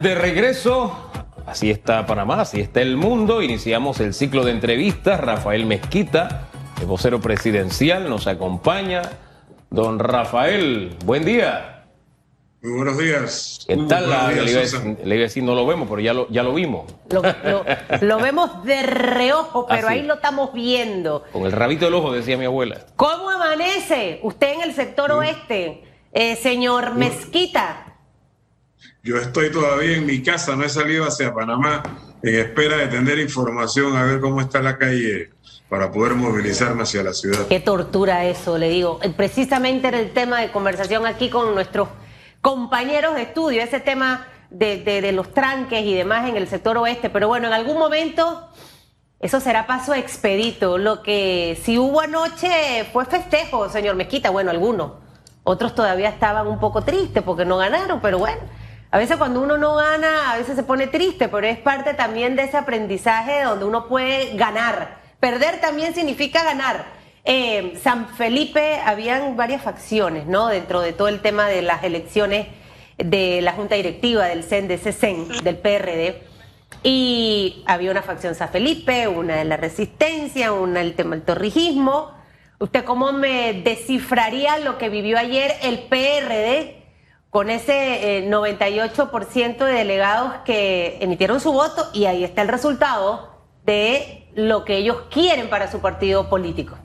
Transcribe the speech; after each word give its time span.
De 0.00 0.14
regreso, 0.14 0.96
así 1.44 1.72
está 1.72 2.06
Panamá, 2.06 2.42
así 2.42 2.60
está 2.60 2.80
el 2.80 2.96
mundo. 2.96 3.42
Iniciamos 3.42 3.98
el 3.98 4.14
ciclo 4.14 4.44
de 4.44 4.52
entrevistas. 4.52 5.18
Rafael 5.20 5.66
Mezquita, 5.66 6.42
el 6.80 6.86
vocero 6.86 7.20
presidencial, 7.20 8.08
nos 8.08 8.28
acompaña. 8.28 9.02
Don 9.70 9.98
Rafael, 9.98 10.94
buen 11.04 11.24
día. 11.24 11.84
Muy 12.62 12.76
buenos 12.76 12.96
días. 12.96 13.64
¿Qué 13.66 13.74
Muy 13.74 13.88
tal? 13.88 14.08
La, 14.08 14.28
días, 14.28 14.44
le, 14.44 14.50
iba 14.52 14.60
a 14.60 14.62
decir, 14.62 14.80
le 15.02 15.14
iba 15.16 15.22
a 15.22 15.26
decir, 15.26 15.42
no 15.42 15.56
lo 15.56 15.66
vemos, 15.66 15.88
pero 15.88 16.00
ya 16.00 16.14
lo, 16.14 16.28
ya 16.30 16.44
lo 16.44 16.54
vimos. 16.54 16.94
Lo, 17.10 17.20
lo- 17.20 17.64
lo 18.00 18.18
vemos 18.18 18.62
de 18.62 18.84
reojo, 18.84 19.66
pero 19.66 19.88
Ah, 19.88 19.90
ahí 19.90 20.02
lo 20.02 20.14
estamos 20.14 20.52
viendo. 20.52 21.24
Con 21.32 21.42
el 21.44 21.50
rabito 21.50 21.86
del 21.86 21.94
ojo, 21.94 22.12
decía 22.12 22.36
mi 22.36 22.44
abuela. 22.44 22.82
¿Cómo 22.94 23.30
amanece 23.30 24.20
usted 24.22 24.52
en 24.52 24.60
el 24.62 24.74
sector 24.74 25.10
oeste, 25.10 25.82
eh, 26.12 26.36
señor 26.36 26.94
Mezquita? 26.94 27.87
Yo 29.08 29.16
estoy 29.16 29.50
todavía 29.50 29.96
en 29.96 30.04
mi 30.04 30.22
casa, 30.22 30.54
no 30.54 30.64
he 30.64 30.68
salido 30.68 31.06
hacia 31.06 31.32
Panamá 31.32 31.82
en 32.22 32.34
espera 32.34 32.76
de 32.76 32.88
tener 32.88 33.18
información 33.18 33.96
a 33.96 34.04
ver 34.04 34.20
cómo 34.20 34.38
está 34.42 34.60
la 34.60 34.76
calle 34.76 35.30
para 35.70 35.90
poder 35.90 36.12
movilizarme 36.12 36.82
hacia 36.82 37.02
la 37.02 37.14
ciudad. 37.14 37.46
Qué 37.48 37.58
tortura 37.58 38.26
eso, 38.26 38.58
le 38.58 38.68
digo. 38.68 39.00
Eh, 39.02 39.08
Precisamente 39.08 39.88
era 39.88 39.98
el 39.98 40.12
tema 40.12 40.42
de 40.42 40.50
conversación 40.50 41.06
aquí 41.06 41.30
con 41.30 41.54
nuestros 41.54 41.88
compañeros 42.42 43.14
de 43.14 43.22
estudio, 43.22 43.62
ese 43.62 43.80
tema 43.80 44.26
de, 44.50 45.10
los 45.14 45.32
tranques 45.32 45.86
y 45.86 45.94
demás 45.94 46.28
en 46.28 46.36
el 46.36 46.46
sector 46.46 46.76
oeste. 46.76 47.08
Pero 47.08 47.28
bueno, 47.28 47.46
en 47.46 47.54
algún 47.54 47.78
momento 47.78 48.50
eso 49.20 49.40
será 49.40 49.66
paso 49.66 49.94
expedito. 49.94 50.76
Lo 50.76 51.02
que 51.02 51.58
si 51.62 51.78
hubo 51.78 52.02
anoche 52.02 52.84
fue 52.92 53.06
festejo, 53.06 53.70
señor 53.70 53.96
Mezquita. 53.96 54.28
Bueno, 54.28 54.50
algunos. 54.50 54.92
Otros 55.44 55.74
todavía 55.74 56.10
estaban 56.10 56.46
un 56.46 56.60
poco 56.60 56.82
tristes 56.82 57.22
porque 57.22 57.46
no 57.46 57.56
ganaron, 57.56 58.02
pero 58.02 58.18
bueno. 58.18 58.57
A 58.90 58.96
veces 58.96 59.18
cuando 59.18 59.42
uno 59.42 59.58
no 59.58 59.74
gana, 59.74 60.32
a 60.32 60.38
veces 60.38 60.56
se 60.56 60.62
pone 60.62 60.86
triste, 60.86 61.28
pero 61.28 61.46
es 61.46 61.58
parte 61.58 61.92
también 61.92 62.36
de 62.36 62.44
ese 62.44 62.56
aprendizaje 62.56 63.42
donde 63.42 63.66
uno 63.66 63.86
puede 63.86 64.34
ganar. 64.36 64.96
Perder 65.20 65.60
también 65.60 65.94
significa 65.94 66.42
ganar. 66.42 66.86
Eh, 67.24 67.78
San 67.82 68.08
Felipe, 68.08 68.80
habían 68.82 69.36
varias 69.36 69.60
facciones, 69.60 70.26
¿no? 70.26 70.46
Dentro 70.46 70.80
de 70.80 70.94
todo 70.94 71.08
el 71.08 71.20
tema 71.20 71.48
de 71.48 71.60
las 71.60 71.84
elecciones 71.84 72.46
de 72.96 73.42
la 73.42 73.52
Junta 73.52 73.74
Directiva 73.74 74.24
del 74.24 74.42
CEN, 74.42 74.68
de 74.68 74.74
ese 74.74 74.92
CEN, 74.92 75.28
del 75.44 75.58
PRD. 75.58 76.22
Y 76.82 77.62
había 77.66 77.90
una 77.90 78.02
facción 78.02 78.34
San 78.34 78.48
Felipe, 78.48 79.06
una 79.06 79.36
de 79.36 79.44
la 79.44 79.58
resistencia, 79.58 80.52
una 80.52 80.80
del 80.80 80.94
tema 80.94 81.14
del 81.14 81.26
torrijismo. 81.26 82.12
¿Usted 82.58 82.84
cómo 82.84 83.12
me 83.12 83.52
descifraría 83.52 84.58
lo 84.58 84.78
que 84.78 84.88
vivió 84.88 85.18
ayer 85.18 85.56
el 85.62 85.80
PRD 85.80 86.77
con 87.30 87.50
ese 87.50 88.18
eh, 88.18 88.30
98% 88.30 89.64
de 89.64 89.72
delegados 89.72 90.34
que 90.44 90.98
emitieron 91.00 91.40
su 91.40 91.52
voto 91.52 91.88
y 91.92 92.06
ahí 92.06 92.24
está 92.24 92.42
el 92.42 92.48
resultado 92.48 93.38
de 93.66 94.28
lo 94.34 94.64
que 94.64 94.78
ellos 94.78 95.02
quieren 95.10 95.50
para 95.50 95.70
su 95.70 95.80
partido 95.80 96.28
político? 96.28 96.78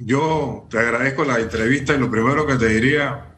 Yo 0.00 0.66
te 0.70 0.78
agradezco 0.78 1.24
la 1.24 1.38
entrevista 1.38 1.94
y 1.94 1.98
lo 1.98 2.10
primero 2.10 2.46
que 2.46 2.56
te 2.56 2.68
diría, 2.68 3.36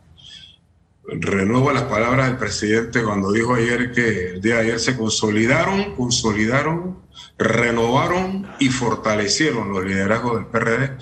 renuevo 1.04 1.72
las 1.72 1.84
palabras 1.84 2.28
del 2.28 2.36
presidente 2.36 3.02
cuando 3.02 3.32
dijo 3.32 3.54
ayer 3.54 3.92
que 3.92 4.30
el 4.30 4.40
día 4.40 4.56
de 4.56 4.60
ayer 4.62 4.80
se 4.80 4.96
consolidaron, 4.96 5.94
consolidaron, 5.96 7.02
renovaron 7.38 8.46
y 8.58 8.68
fortalecieron 8.68 9.72
los 9.72 9.84
liderazgos 9.84 10.36
del 10.36 10.46
PRD. 10.46 10.98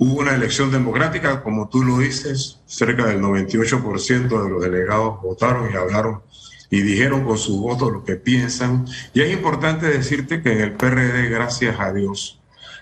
Hubo 0.00 0.20
una 0.20 0.34
elección 0.34 0.70
democrática, 0.70 1.42
como 1.42 1.68
tú 1.68 1.82
lo 1.82 1.98
dices, 1.98 2.60
cerca 2.66 3.06
del 3.06 3.20
98% 3.20 4.28
de 4.44 4.48
los 4.48 4.62
delegados 4.62 5.20
votaron 5.20 5.72
y 5.72 5.76
hablaron 5.76 6.22
y 6.70 6.82
dijeron 6.82 7.24
con 7.24 7.36
sus 7.36 7.58
votos 7.58 7.90
lo 7.90 8.04
que 8.04 8.14
piensan. 8.14 8.86
Y 9.12 9.22
es 9.22 9.32
importante 9.32 9.86
decirte 9.86 10.40
que 10.40 10.52
en 10.52 10.60
el 10.60 10.72
PRD, 10.74 11.28
gracias 11.28 11.80
a 11.80 11.92
Dios, 11.92 12.40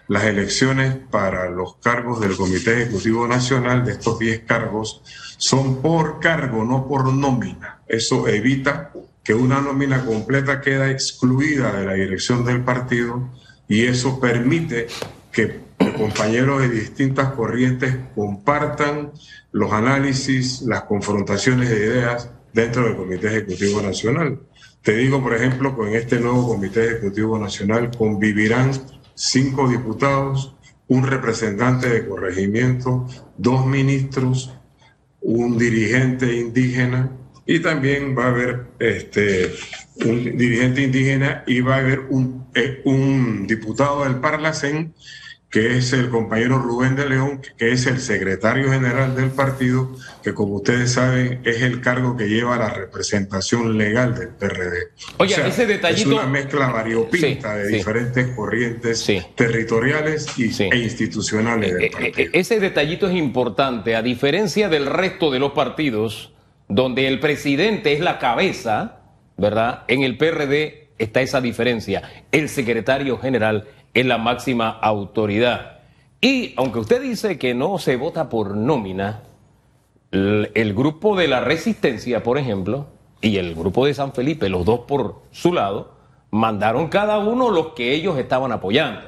las 0.08 0.24
elecciones 0.24 0.94
para 1.10 1.48
los 1.48 1.76
cargos 1.76 2.20
del 2.20 2.36
Comité 2.36 2.82
Ejecutivo 2.82 3.26
Nacional, 3.26 3.84
de 3.86 3.92
estos 3.92 4.18
10 4.18 4.40
cargos, 4.40 5.02
son 5.38 5.80
por 5.80 6.20
cargo, 6.20 6.64
no 6.64 6.86
por 6.86 7.12
nómina. 7.12 7.80
Eso 7.88 8.28
evita 8.28 8.92
que 9.24 9.32
una 9.32 9.60
nómina 9.60 10.04
completa 10.04 10.60
queda 10.60 10.90
excluida 10.90 11.72
de 11.72 11.86
la 11.86 11.94
dirección 11.94 12.44
del 12.44 12.62
partido 12.62 13.28
y 13.68 13.86
eso 13.86 14.20
permite 14.20 14.86
que 15.32 15.65
compañeros 15.96 16.62
de 16.62 16.68
distintas 16.68 17.32
corrientes 17.32 17.96
compartan 18.14 19.12
los 19.52 19.72
análisis, 19.72 20.62
las 20.62 20.82
confrontaciones 20.82 21.70
de 21.70 21.76
ideas 21.76 22.30
dentro 22.52 22.84
del 22.84 22.96
Comité 22.96 23.28
Ejecutivo 23.28 23.82
Nacional. 23.82 24.40
Te 24.82 24.96
digo, 24.96 25.22
por 25.22 25.34
ejemplo, 25.34 25.76
con 25.76 25.88
este 25.88 26.20
nuevo 26.20 26.48
Comité 26.48 26.86
Ejecutivo 26.86 27.38
Nacional 27.38 27.90
convivirán 27.96 28.70
cinco 29.14 29.68
diputados, 29.68 30.54
un 30.88 31.06
representante 31.06 31.88
de 31.88 32.06
corregimiento, 32.06 33.06
dos 33.36 33.66
ministros, 33.66 34.52
un 35.20 35.58
dirigente 35.58 36.36
indígena 36.36 37.10
y 37.44 37.60
también 37.60 38.16
va 38.16 38.26
a 38.26 38.28
haber 38.28 38.66
este, 38.78 39.52
un 40.04 40.36
dirigente 40.36 40.82
indígena 40.82 41.44
y 41.46 41.60
va 41.60 41.76
a 41.76 41.78
haber 41.78 42.00
un, 42.10 42.46
eh, 42.54 42.80
un 42.84 43.46
diputado 43.46 44.04
del 44.04 44.16
Parlacén 44.16 44.94
que 45.56 45.78
es 45.78 45.94
el 45.94 46.10
compañero 46.10 46.58
Rubén 46.58 46.96
de 46.96 47.08
León, 47.08 47.40
que 47.56 47.72
es 47.72 47.86
el 47.86 47.98
secretario 47.98 48.70
general 48.70 49.16
del 49.16 49.30
partido, 49.30 49.90
que 50.22 50.34
como 50.34 50.56
ustedes 50.56 50.92
saben 50.92 51.40
es 51.44 51.62
el 51.62 51.80
cargo 51.80 52.14
que 52.14 52.28
lleva 52.28 52.58
la 52.58 52.68
representación 52.68 53.78
legal 53.78 54.14
del 54.14 54.28
PRD. 54.28 54.88
Oye, 55.16 55.34
ese 55.48 55.66
detallito- 55.66 56.10
Es 56.12 56.18
una 56.18 56.26
mezcla 56.26 56.68
variopinta 56.68 57.54
Sí, 57.54 57.58
de 57.58 57.68
sí. 57.70 57.74
diferentes 57.76 58.26
corrientes 58.36 58.98
Sí. 59.00 59.22
territoriales 59.34 60.26
y, 60.38 60.50
e 60.62 60.76
institucionales 60.76 61.72
del 61.72 61.82
Eh, 61.84 61.86
eh, 61.86 61.90
partido. 61.90 62.30
Ese 62.34 62.60
detallito 62.60 63.08
es 63.08 63.16
importante, 63.16 63.96
a 63.96 64.02
diferencia 64.02 64.68
del 64.68 64.84
resto 64.84 65.30
de 65.30 65.38
los 65.38 65.52
partidos, 65.52 66.34
donde 66.68 67.08
el 67.08 67.18
presidente 67.18 67.94
es 67.94 68.00
la 68.00 68.18
cabeza, 68.18 68.98
¿verdad? 69.38 69.84
En 69.88 70.02
el 70.02 70.18
PRD 70.18 70.90
está 70.98 71.22
esa 71.22 71.40
diferencia. 71.40 72.02
El 72.30 72.50
secretario 72.50 73.16
general 73.18 73.68
es 73.96 74.04
la 74.04 74.18
máxima 74.18 74.68
autoridad. 74.68 75.78
Y 76.20 76.52
aunque 76.58 76.80
usted 76.80 77.00
dice 77.00 77.38
que 77.38 77.54
no 77.54 77.78
se 77.78 77.96
vota 77.96 78.28
por 78.28 78.54
nómina, 78.54 79.22
el, 80.10 80.74
grupo 80.74 81.16
de 81.16 81.28
la 81.28 81.40
resistencia, 81.40 82.22
por 82.22 82.36
ejemplo, 82.36 82.88
y 83.22 83.38
el 83.38 83.54
grupo 83.54 83.86
de 83.86 83.94
San 83.94 84.12
Felipe, 84.12 84.50
los 84.50 84.66
dos 84.66 84.80
por 84.80 85.22
su 85.30 85.54
lado, 85.54 85.94
mandaron 86.30 86.88
cada 86.88 87.18
uno 87.18 87.50
los 87.50 87.68
que 87.68 87.94
ellos 87.94 88.18
estaban 88.18 88.52
apoyando. 88.52 89.00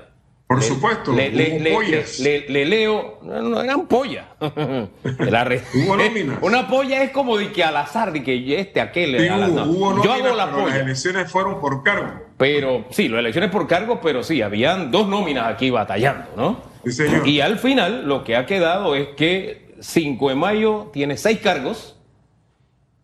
Por 0.48 0.62
supuesto, 0.62 1.12
Le, 1.12 1.30
le- 1.30 1.60
le- 1.60 1.74
pollas. 1.74 2.18
le- 2.20 2.48
le 2.48 2.64
leo, 2.64 3.18
no, 3.22 3.42
no 3.42 3.60
eran 3.60 3.86
pollas. 3.86 4.24
La 5.18 5.44
re-. 5.44 5.60
Una 6.40 6.66
polla 6.68 7.02
es 7.02 7.10
como 7.10 7.36
de 7.36 7.52
que 7.52 7.62
al 7.62 7.76
azar, 7.76 8.12
de 8.12 8.22
que 8.22 8.58
este, 8.58 8.80
aquel. 8.80 9.18
Sí, 9.20 9.28
hubo, 9.28 10.02
Yo 10.02 10.10
hago 10.12 10.22
la 10.22 10.22
pero 10.22 10.36
las 10.36 10.48
polla. 10.48 10.80
elecciones 10.80 11.30
fueron 11.30 11.60
por 11.60 11.82
cargo. 11.82 12.22
Pero 12.38 12.86
sí, 12.90 13.08
las 13.08 13.18
elecciones 13.20 13.50
por 13.50 13.66
cargo, 13.66 14.00
pero 14.00 14.22
sí, 14.22 14.40
habían 14.40 14.90
dos 14.90 15.06
nóminas 15.06 15.48
aquí 15.52 15.68
batallando, 15.68 16.28
¿no? 16.34 16.62
Sí, 16.84 16.92
señor. 16.92 17.28
Y 17.28 17.42
al 17.42 17.58
final 17.58 18.06
lo 18.08 18.24
que 18.24 18.34
ha 18.36 18.46
quedado 18.46 18.94
es 18.94 19.08
que 19.08 19.74
5 19.80 20.30
de 20.30 20.34
mayo 20.34 20.88
tiene 20.94 21.18
seis 21.18 21.40
cargos 21.40 21.96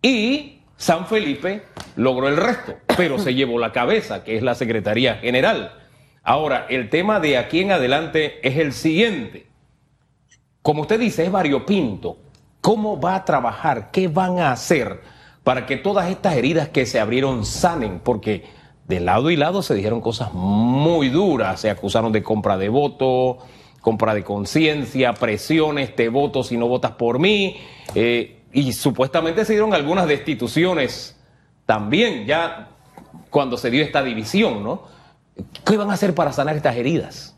y 0.01 0.61
San 0.79 1.07
Felipe 1.07 1.63
logró 1.97 2.29
el 2.29 2.37
resto, 2.39 2.75
pero 2.97 3.19
se 3.19 3.35
llevó 3.35 3.59
la 3.59 3.71
cabeza, 3.73 4.25
que 4.25 4.37
es 4.37 4.43
la 4.43 4.55
Secretaría 4.55 5.17
General. 5.17 5.73
Ahora, 6.25 6.67
el 6.71 6.89
tema 6.89 7.21
de 7.21 7.37
aquí 7.37 7.61
en 7.61 7.73
adelante 7.73 8.41
es 8.47 8.57
el 8.57 8.73
siguiente. 8.73 9.47
Como 10.63 10.83
usted 10.83 10.99
dice, 10.99 11.25
es 11.25 11.31
variopinto. 11.31 12.17
¿Cómo 12.63 12.99
va 12.99 13.17
a 13.17 13.25
trabajar? 13.27 13.91
¿Qué 13.91 14.09
van 14.09 14.39
a 14.39 14.51
hacer 14.51 15.03
para 15.43 15.67
que 15.67 15.77
todas 15.77 16.09
estas 16.11 16.35
heridas 16.35 16.71
que 16.71 16.87
se 16.87 16.99
abrieron 16.99 17.45
sanen? 17.45 18.01
Porque 18.03 18.45
de 18.89 19.01
lado 19.01 19.31
y 19.31 19.37
lado 19.37 19.63
se 19.63 19.75
dijeron 19.75 20.01
cosas 20.01 20.33
muy 20.33 21.11
duras. 21.11 21.61
Se 21.61 21.69
acusaron 21.69 22.11
de 22.11 22.23
compra 22.23 22.57
de 22.57 22.71
voto, 22.71 23.39
compra 23.83 24.15
de 24.15 24.25
conciencia, 24.25 25.13
presiones, 25.13 25.95
te 25.95 26.09
voto 26.09 26.43
si 26.43 26.57
no 26.57 26.67
votas 26.67 26.93
por 26.93 27.19
mí. 27.19 27.59
eh, 27.95 28.41
y 28.55 28.73
supuestamente 28.73 29.45
se 29.45 29.53
dieron 29.53 29.75
algunas 29.75 30.07
destituciones 30.07 31.21
también, 31.67 32.25
ya 32.25 32.69
cuando 33.29 33.57
se 33.57 33.69
dio 33.69 33.83
esta 33.83 34.03
división, 34.03 34.63
¿no? 34.63 34.83
¿Qué 35.65 35.77
van 35.77 35.91
a 35.91 35.95
hacer 35.95 36.15
para 36.15 36.33
sanar 36.33 36.57
estas 36.57 36.77
heridas? 36.77 37.37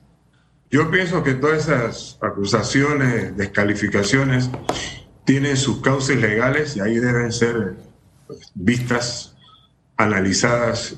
Yo 0.70 0.90
pienso 0.90 1.22
que 1.22 1.34
todas 1.34 1.64
esas 1.68 2.18
acusaciones, 2.20 3.36
descalificaciones, 3.36 4.50
tienen 5.24 5.56
sus 5.56 5.80
causas 5.80 6.16
legales 6.16 6.76
y 6.76 6.80
ahí 6.80 6.96
deben 6.96 7.32
ser 7.32 7.76
pues, 8.26 8.50
vistas, 8.54 9.34
analizadas 9.96 10.96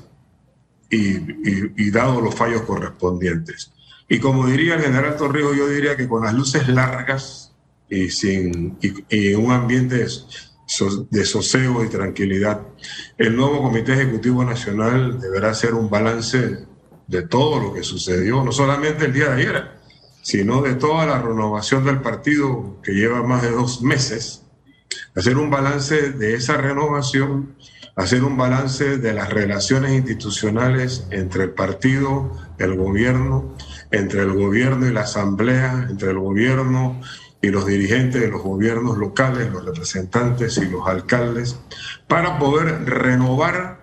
y, 0.89 1.17
y- 1.17 1.73
y 1.77 1.91
dados 1.91 2.21
los 2.21 2.35
fallos 2.35 2.63
correspondientes. 2.63 3.71
Y 4.07 4.19
como 4.19 4.47
diría 4.47 4.75
el 4.75 4.81
general 4.81 5.15
Torrijos, 5.17 5.55
yo 5.55 5.67
diría 5.67 5.95
que 5.95 6.07
con 6.07 6.23
las 6.23 6.33
luces 6.33 6.67
largas 6.67 7.53
y, 7.89 8.09
sin, 8.09 8.77
y, 8.81 8.93
y 9.15 9.35
un 9.35 9.51
ambiente 9.51 10.05
de 11.11 11.25
sosego 11.25 11.83
y 11.83 11.89
tranquilidad. 11.89 12.61
El 13.17 13.35
nuevo 13.35 13.61
Comité 13.61 13.93
Ejecutivo 13.93 14.43
Nacional 14.43 15.19
deberá 15.19 15.51
hacer 15.51 15.73
un 15.75 15.89
balance 15.89 16.65
de 17.09 17.23
todo 17.23 17.59
lo 17.59 17.73
que 17.73 17.83
sucedió, 17.83 18.43
no 18.43 18.51
solamente 18.51 19.05
el 19.05 19.13
día 19.13 19.29
de 19.29 19.41
ayer, 19.41 19.71
sino 20.21 20.61
de 20.61 20.75
toda 20.75 21.07
la 21.07 21.19
renovación 21.19 21.83
del 21.83 22.01
partido 22.01 22.79
que 22.83 22.91
lleva 22.93 23.23
más 23.23 23.41
de 23.41 23.49
dos 23.49 23.81
meses, 23.81 24.43
hacer 25.15 25.37
un 25.37 25.49
balance 25.49 26.11
de 26.11 26.35
esa 26.35 26.57
renovación, 26.57 27.55
hacer 27.95 28.23
un 28.23 28.37
balance 28.37 28.97
de 28.97 29.13
las 29.13 29.29
relaciones 29.29 29.93
institucionales 29.93 31.07
entre 31.09 31.45
el 31.45 31.49
partido, 31.51 32.31
el 32.59 32.75
gobierno, 32.75 33.55
entre 33.89 34.21
el 34.21 34.33
gobierno 34.33 34.85
y 34.87 34.93
la 34.93 35.01
asamblea, 35.01 35.87
entre 35.89 36.11
el 36.11 36.19
gobierno 36.19 37.01
y 37.41 37.49
los 37.49 37.65
dirigentes 37.65 38.21
de 38.21 38.27
los 38.27 38.43
gobiernos 38.43 38.97
locales, 38.97 39.51
los 39.51 39.65
representantes 39.65 40.57
y 40.57 40.65
los 40.65 40.87
alcaldes, 40.87 41.59
para 42.07 42.37
poder 42.37 42.85
renovar 42.85 43.78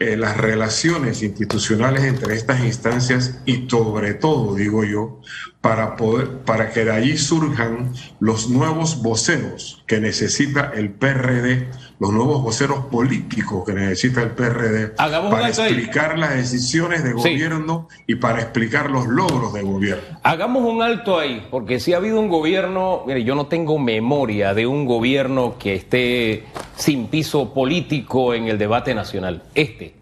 eh, 0.00 0.16
las 0.16 0.36
relaciones 0.36 1.22
institucionales 1.24 2.04
entre 2.04 2.36
estas 2.36 2.60
instancias 2.60 3.40
y 3.46 3.66
sobre 3.68 4.14
todo, 4.14 4.54
digo 4.54 4.84
yo, 4.84 5.20
para, 5.60 5.96
poder, 5.96 6.38
para 6.44 6.70
que 6.70 6.84
de 6.84 6.92
allí 6.92 7.18
surjan 7.18 7.92
los 8.20 8.48
nuevos 8.48 9.02
voceros 9.02 9.82
que 9.88 10.00
necesita 10.00 10.70
el 10.74 10.90
PRD, 10.90 11.68
los 12.00 12.12
nuevos 12.12 12.42
voceros 12.42 12.84
políticos 12.86 13.64
que 13.66 13.72
necesita 13.72 14.22
el 14.22 14.30
PRD 14.30 14.94
para 14.96 15.48
explicar 15.48 16.18
las 16.18 16.34
decisiones 16.36 17.02
de 17.02 17.12
gobierno 17.12 17.88
y 18.06 18.14
para 18.14 18.40
explicar 18.40 18.90
los 18.90 19.06
logros 19.06 19.52
de 19.52 19.62
gobierno. 19.62 20.18
Hagamos 20.22 20.62
un 20.62 20.82
alto 20.82 21.18
ahí, 21.18 21.46
porque 21.50 21.80
si 21.80 21.92
ha 21.92 21.96
habido 21.96 22.20
un 22.20 22.28
gobierno, 22.28 23.02
mire, 23.06 23.24
yo 23.24 23.34
no 23.34 23.46
tengo 23.46 23.78
memoria 23.78 24.54
de 24.54 24.66
un 24.66 24.86
gobierno 24.86 25.56
que 25.58 25.74
esté 25.74 26.44
sin 26.76 27.08
piso 27.08 27.52
político 27.52 28.32
en 28.32 28.46
el 28.46 28.58
debate 28.58 28.94
nacional. 28.94 29.42
Este. 29.54 29.96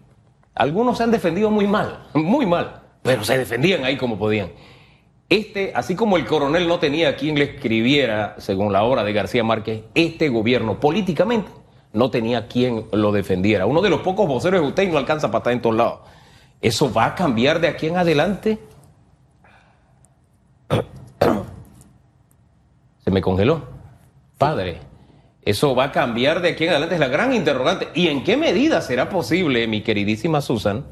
Algunos 0.53 0.97
se 0.97 1.03
han 1.03 1.11
defendido 1.11 1.51
muy 1.51 1.67
mal, 1.67 2.07
muy 2.13 2.45
mal, 2.45 2.81
pero 3.03 3.23
se 3.23 3.37
defendían 3.37 3.85
ahí 3.85 3.95
como 3.97 4.17
podían. 4.17 4.49
Este, 5.29 5.71
así 5.75 5.95
como 5.95 6.17
el 6.17 6.25
coronel 6.25 6.67
no 6.67 6.79
tenía 6.79 7.15
quien 7.15 7.37
le 7.37 7.45
escribiera, 7.45 8.35
según 8.37 8.71
la 8.71 8.83
obra 8.83 9.03
de 9.03 9.13
García 9.13 9.43
Márquez, 9.43 9.83
este 9.93 10.29
gobierno 10.29 10.79
políticamente 10.79 11.49
no 11.93 12.09
tenía 12.09 12.47
quien 12.47 12.85
lo 12.91 13.11
defendiera. 13.11 13.65
Uno 13.65 13.81
de 13.81 13.89
los 13.89 14.01
pocos 14.01 14.27
voceros 14.27 14.61
de 14.61 14.67
usted 14.67 14.91
no 14.91 14.97
alcanza 14.97 15.29
para 15.29 15.39
estar 15.39 15.53
en 15.53 15.61
todos 15.61 15.75
lados. 15.75 15.99
¿Eso 16.61 16.91
va 16.91 17.05
a 17.05 17.15
cambiar 17.15 17.59
de 17.59 17.67
aquí 17.67 17.87
en 17.87 17.97
adelante? 17.97 18.59
Se 23.03 23.11
me 23.11 23.21
congeló. 23.21 23.63
Padre, 24.37 24.79
¿eso 25.43 25.75
va 25.75 25.85
a 25.85 25.91
cambiar 25.91 26.41
de 26.41 26.49
aquí 26.49 26.65
en 26.65 26.71
adelante? 26.71 26.95
Es 26.95 26.99
la 26.99 27.07
gran 27.07 27.33
interrogante. 27.33 27.87
¿Y 27.95 28.07
en 28.07 28.23
qué 28.23 28.37
medida 28.37 28.81
será 28.81 29.09
posible, 29.09 29.67
mi 29.67 29.81
queridísima 29.81 30.41
Susan, 30.41 30.85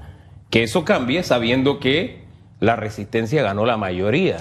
que 0.49 0.63
eso 0.63 0.85
cambie 0.85 1.23
sabiendo 1.23 1.79
que 1.79 2.25
la 2.59 2.75
resistencia 2.75 3.43
ganó 3.43 3.65
la 3.65 3.77
mayoría. 3.77 4.37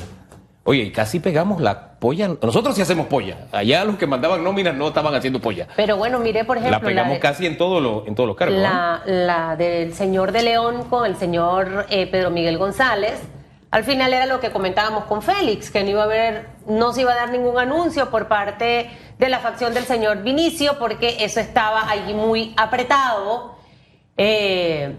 Oye, 0.66 0.82
y 0.84 0.90
casi 0.92 1.20
pegamos 1.20 1.60
la 1.60 1.98
polla. 1.98 2.28
Nosotros 2.40 2.74
sí 2.74 2.80
hacemos 2.80 3.06
polla. 3.06 3.36
Allá 3.52 3.84
los 3.84 3.96
que 3.96 4.06
mandaban 4.06 4.42
nóminas 4.42 4.74
no 4.74 4.88
estaban 4.88 5.14
haciendo 5.14 5.38
polla. 5.38 5.68
Pero 5.76 5.98
bueno, 5.98 6.18
mire, 6.18 6.44
por 6.44 6.56
ejemplo. 6.56 6.78
La 6.78 6.84
pegamos 6.84 7.18
casi 7.18 7.44
en, 7.46 7.58
todo 7.58 8.06
en 8.06 8.14
todos 8.14 8.26
los 8.26 8.36
cargos. 8.36 8.58
La, 8.58 9.02
la 9.04 9.56
del 9.56 9.92
señor 9.92 10.32
de 10.32 10.42
León 10.42 10.84
con 10.88 11.04
el 11.04 11.16
señor 11.16 11.86
eh, 11.90 12.06
Pedro 12.06 12.30
Miguel 12.30 12.56
González. 12.56 13.20
Al 13.70 13.84
final 13.84 14.14
era 14.14 14.24
lo 14.24 14.40
que 14.40 14.50
comentábamos 14.50 15.04
con 15.04 15.20
Félix, 15.20 15.70
que 15.70 15.82
no 15.82 15.90
iba 15.90 16.02
a 16.02 16.04
haber, 16.04 16.46
no 16.66 16.92
se 16.92 17.02
iba 17.02 17.12
a 17.12 17.16
dar 17.16 17.30
ningún 17.30 17.58
anuncio 17.58 18.08
por 18.08 18.28
parte 18.28 18.88
de 19.18 19.28
la 19.28 19.40
facción 19.40 19.74
del 19.74 19.84
señor 19.84 20.22
Vinicio, 20.22 20.78
porque 20.78 21.24
eso 21.24 21.40
estaba 21.40 21.90
allí 21.90 22.14
muy 22.14 22.54
apretado. 22.56 23.56
Eh, 24.16 24.96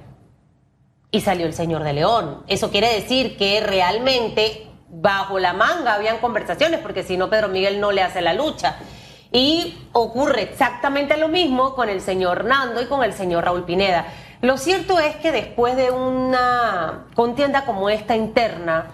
y 1.10 1.22
salió 1.22 1.46
el 1.48 1.54
señor 1.54 1.84
de 1.84 1.94
León. 1.94 2.44
Eso 2.48 2.70
quiere 2.70 2.94
decir 2.94 3.38
que 3.38 3.62
realmente 3.62 4.68
bajo 5.02 5.40
la 5.40 5.54
manga 5.54 5.94
habían 5.94 6.18
conversaciones, 6.20 6.80
porque 6.80 7.04
si 7.04 7.18
no 7.18 7.30
Pedro 7.30 7.50
Miguel 7.50 7.80
no 7.80 7.92
le 7.92 8.02
hace 8.02 8.22
la 8.22 8.34
lucha. 8.34 8.78
Y 9.32 9.78
ocurre 9.92 10.44
exactamente 10.44 11.18
lo 11.18 11.28
mismo 11.28 11.76
con 11.76 11.90
el 11.90 12.02
señor 12.02 12.46
Nando 12.46 12.82
y 12.82 12.86
con 12.86 13.04
el 13.04 13.14
señor 13.14 13.44
Raúl 13.44 13.66
Pineda. 13.66 14.06
Lo 14.42 14.58
cierto 14.58 15.00
es 15.00 15.16
que 15.18 15.32
después 15.32 15.76
de 15.76 15.92
una 15.92 17.06
contienda 17.16 17.66
como 17.66 17.90
esta 17.90 18.16
interna, 18.16 18.92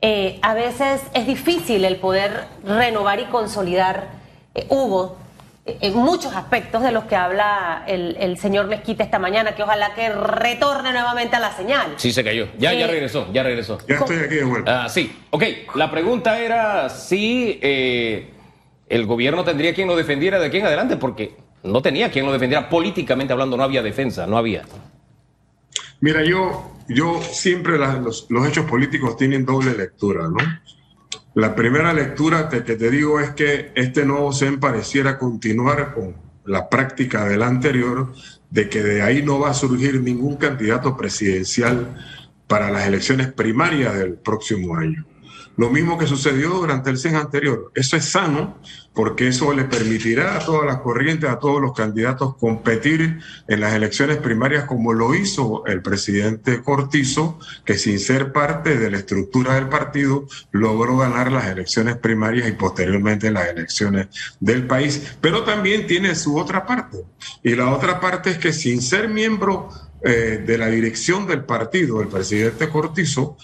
eh, 0.00 0.40
a 0.42 0.54
veces 0.54 1.02
es 1.14 1.26
difícil 1.26 1.84
el 1.84 1.96
poder 1.96 2.46
renovar 2.64 3.20
y 3.20 3.26
consolidar. 3.26 4.08
Eh, 4.54 4.66
Hugo, 4.68 5.16
en 5.64 5.94
muchos 5.94 6.34
aspectos 6.34 6.82
de 6.82 6.90
los 6.90 7.04
que 7.04 7.14
habla 7.14 7.84
el, 7.86 8.36
señor 8.38 8.66
Mezquita 8.66 9.04
esta 9.04 9.18
mañana, 9.18 9.54
que 9.54 9.62
ojalá 9.62 9.94
que 9.94 10.08
retorne 10.08 10.92
nuevamente 10.92 11.36
a 11.36 11.40
la 11.40 11.52
señal. 11.56 11.94
Sí, 11.96 12.12
se 12.12 12.24
cayó. 12.24 12.48
Ya, 12.58 12.72
ya 12.72 12.86
eh, 12.86 12.88
regresó, 12.88 13.32
ya 13.32 13.42
regresó. 13.42 13.78
Ya 13.86 13.96
estoy 13.96 14.16
aquí 14.16 14.36
de 14.36 14.44
vuelta. 14.44 14.84
Ah, 14.84 14.88
sí. 14.88 15.16
Ok, 15.30 15.44
la 15.76 15.90
pregunta 15.90 16.40
era 16.40 16.88
si 16.88 17.60
eh, 17.62 18.30
el 18.88 19.06
gobierno 19.06 19.44
tendría 19.44 19.72
quien 19.72 19.86
lo 19.86 19.94
defendiera 19.94 20.40
de 20.40 20.46
aquí 20.46 20.58
en 20.58 20.66
adelante, 20.66 20.96
porque 20.96 21.36
no 21.62 21.80
tenía 21.80 22.10
quien 22.10 22.26
lo 22.26 22.32
defendiera 22.32 22.68
políticamente 22.68 23.32
hablando, 23.32 23.56
no 23.56 23.62
había 23.62 23.82
defensa, 23.82 24.26
no 24.26 24.36
había. 24.36 24.64
Mira, 26.00 26.24
yo, 26.24 26.72
yo 26.88 27.22
siempre 27.22 27.78
los, 27.78 28.26
los 28.28 28.48
hechos 28.48 28.66
políticos 28.66 29.16
tienen 29.16 29.46
doble 29.46 29.74
lectura, 29.74 30.22
¿no? 30.28 30.38
La 31.34 31.54
primera 31.54 31.94
lectura 31.94 32.50
que 32.50 32.60
te 32.60 32.90
digo 32.90 33.18
es 33.18 33.30
que 33.30 33.72
este 33.74 34.04
nuevo 34.04 34.34
CEN 34.34 34.60
pareciera 34.60 35.18
continuar 35.18 35.94
con 35.94 36.14
la 36.44 36.68
práctica 36.68 37.24
del 37.24 37.42
anterior, 37.42 38.12
de 38.50 38.68
que 38.68 38.82
de 38.82 39.00
ahí 39.00 39.22
no 39.22 39.38
va 39.40 39.50
a 39.50 39.54
surgir 39.54 40.02
ningún 40.02 40.36
candidato 40.36 40.94
presidencial 40.94 41.96
para 42.46 42.70
las 42.70 42.86
elecciones 42.86 43.32
primarias 43.32 43.94
del 43.96 44.14
próximo 44.14 44.76
año. 44.76 45.06
Lo 45.56 45.70
mismo 45.70 45.98
que 45.98 46.06
sucedió 46.06 46.50
durante 46.50 46.90
el 46.90 46.98
CEN 46.98 47.16
anterior. 47.16 47.70
Eso 47.74 47.96
es 47.96 48.06
sano 48.06 48.58
porque 48.94 49.28
eso 49.28 49.52
le 49.52 49.64
permitirá 49.64 50.36
a 50.36 50.38
todas 50.40 50.66
las 50.66 50.78
corrientes, 50.78 51.28
a 51.28 51.38
todos 51.38 51.60
los 51.60 51.72
candidatos 51.72 52.36
competir 52.36 53.20
en 53.48 53.60
las 53.60 53.74
elecciones 53.74 54.18
primarias 54.18 54.64
como 54.64 54.92
lo 54.92 55.14
hizo 55.14 55.64
el 55.66 55.82
presidente 55.82 56.62
Cortizo, 56.62 57.38
que 57.64 57.78
sin 57.78 57.98
ser 57.98 58.32
parte 58.32 58.78
de 58.78 58.90
la 58.90 58.98
estructura 58.98 59.54
del 59.54 59.68
partido 59.68 60.26
logró 60.50 60.98
ganar 60.98 61.32
las 61.32 61.46
elecciones 61.46 61.96
primarias 61.96 62.48
y 62.48 62.52
posteriormente 62.52 63.30
las 63.30 63.48
elecciones 63.48 64.08
del 64.40 64.66
país. 64.66 65.16
Pero 65.20 65.42
también 65.44 65.86
tiene 65.86 66.14
su 66.14 66.36
otra 66.36 66.66
parte. 66.66 66.98
Y 67.42 67.54
la 67.54 67.70
otra 67.70 68.00
parte 68.00 68.30
es 68.30 68.38
que 68.38 68.52
sin 68.52 68.82
ser 68.82 69.08
miembro 69.08 69.70
eh, 70.04 70.42
de 70.44 70.58
la 70.58 70.66
dirección 70.66 71.26
del 71.26 71.44
partido, 71.44 72.00
el 72.02 72.08
presidente 72.08 72.68
Cortizo, 72.68 73.36